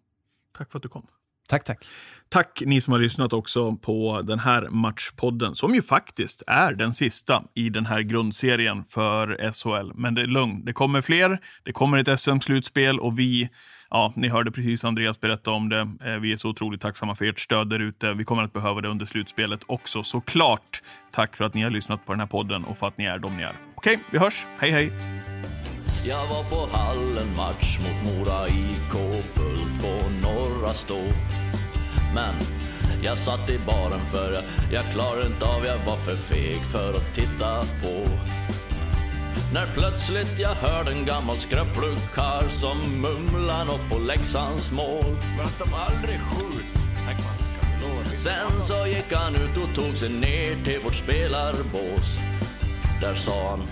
tack 0.58 0.70
för 0.70 0.78
att 0.78 0.82
du 0.82 0.88
kom. 0.88 1.06
Tack, 1.46 1.64
tack. 1.64 1.86
Tack 2.28 2.62
ni 2.66 2.80
som 2.80 2.92
har 2.92 3.00
lyssnat 3.00 3.32
också 3.32 3.76
på 3.76 4.22
den 4.22 4.38
här 4.38 4.68
matchpodden 4.70 5.54
som 5.54 5.74
ju 5.74 5.82
faktiskt 5.82 6.42
är 6.46 6.72
den 6.72 6.94
sista 6.94 7.42
i 7.54 7.68
den 7.68 7.86
här 7.86 8.00
grundserien 8.00 8.84
för 8.84 9.52
SHL. 9.52 9.92
Men 9.94 10.14
det 10.14 10.22
är 10.22 10.26
lugn, 10.26 10.64
det 10.64 10.72
kommer 10.72 11.00
fler. 11.00 11.40
Det 11.62 11.72
kommer 11.72 11.98
ett 11.98 12.20
SM-slutspel 12.20 12.98
och 12.98 13.18
vi, 13.18 13.48
ja, 13.90 14.12
ni 14.16 14.28
hörde 14.28 14.50
precis 14.50 14.84
Andreas 14.84 15.20
berätta 15.20 15.50
om 15.50 15.68
det. 15.68 15.80
Eh, 16.04 16.16
vi 16.20 16.32
är 16.32 16.36
så 16.36 16.48
otroligt 16.48 16.80
tacksamma 16.80 17.14
för 17.14 17.24
ert 17.24 17.40
stöd 17.40 17.70
där 17.70 17.80
ute. 17.80 18.12
Vi 18.12 18.24
kommer 18.24 18.42
att 18.42 18.52
behöva 18.52 18.80
det 18.80 18.88
under 18.88 19.06
slutspelet 19.06 19.60
också 19.66 20.02
såklart. 20.02 20.82
Tack 21.10 21.36
för 21.36 21.44
att 21.44 21.54
ni 21.54 21.62
har 21.62 21.70
lyssnat 21.70 22.06
på 22.06 22.12
den 22.12 22.20
här 22.20 22.26
podden 22.26 22.64
och 22.64 22.78
för 22.78 22.88
att 22.88 22.98
ni 22.98 23.04
är 23.04 23.18
de 23.18 23.36
ni 23.36 23.42
är. 23.42 23.56
Okej, 23.74 23.98
vi 24.10 24.18
hörs. 24.18 24.46
Hej, 24.60 24.70
hej! 24.70 24.92
Jag 26.08 26.26
var 26.26 26.42
på 26.42 26.76
hallen 26.76 27.36
match 27.36 27.78
mot 27.78 28.14
Mora 28.14 28.48
IK 28.48 29.24
fullt 29.34 29.82
på 29.82 30.10
Norra 30.22 30.72
Stå. 30.72 31.02
Men 32.14 32.34
jag 33.02 33.18
satt 33.18 33.50
i 33.50 33.58
baren 33.58 34.06
för 34.12 34.32
jag, 34.32 34.42
jag 34.72 34.92
klarade 34.92 35.26
inte 35.26 35.44
av, 35.44 35.64
jag 35.64 35.78
var 35.78 35.96
för 35.96 36.16
feg 36.16 36.56
för 36.56 36.94
att 36.94 37.14
titta 37.14 37.60
på. 37.82 38.04
När 39.52 39.66
plötsligt 39.74 40.38
jag 40.38 40.54
hörde 40.54 40.90
en 40.90 41.06
gammal 41.06 41.36
skröplig 41.36 41.96
karl 42.14 42.48
som 42.48 42.78
mumlar 43.00 43.64
nåt 43.64 43.88
på 43.90 43.98
Leksands 43.98 44.72
mål. 44.72 45.16
Men 45.36 45.46
att 45.46 45.58
de 45.58 45.74
aldrig 45.74 46.20
skjut. 46.20 46.66
Sen 48.16 48.62
så 48.62 48.86
gick 48.86 49.12
han 49.12 49.34
ut 49.34 49.56
och 49.56 49.74
tog 49.74 49.96
sig 49.96 50.08
ner 50.08 50.64
till 50.64 50.80
vårt 50.84 50.94
spelarbås. 50.94 52.18
Där 53.00 53.14
sa 53.14 53.50
han 53.50 53.62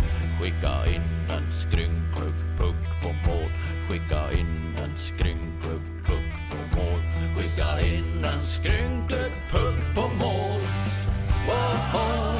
Skicka 0.40 0.86
in 0.86 1.02
en 1.30 1.52
skrynklig 1.52 2.34
puck 2.58 2.80
på 3.02 3.08
mål. 3.26 3.50
Skicka 3.88 4.32
in 4.32 4.76
en 4.84 4.96
skrynklig 4.96 5.82
puck 6.06 6.28
på 6.50 6.56
mål. 6.76 7.00
Skicka 7.36 7.80
in 7.80 8.24
en 8.24 8.42
skrynklig 8.42 9.32
puck 9.50 9.94
på 9.94 10.00
mål. 10.00 10.60
Wow. 11.46 12.34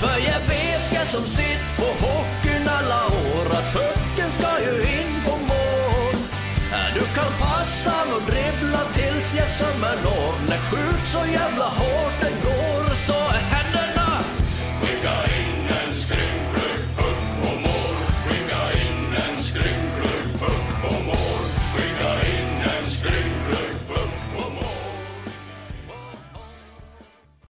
För 0.00 0.18
jag 0.18 0.40
vet, 0.40 0.92
jag 0.94 1.06
som 1.06 1.22
sitt 1.22 1.76
på 1.76 2.06
hockeyn 2.06 2.68
alla 2.68 3.06
år, 3.06 3.46
att 3.58 3.72
pucken 3.72 4.30
ska 4.30 4.60
ju 4.60 4.82
in 4.82 5.12
på 5.24 5.30
mål. 5.30 6.16
Du 6.94 7.00
kan 7.00 7.32
passa 7.40 7.94
och 8.14 8.22
dribbla 8.30 8.82
tills 8.92 9.34
jag 9.38 9.48
sömmer 9.48 9.96
når. 10.04 10.32
När 10.48 10.58
skjut 10.58 11.04
så 11.12 11.22
jävla 11.32 11.64
hårt 11.64 12.31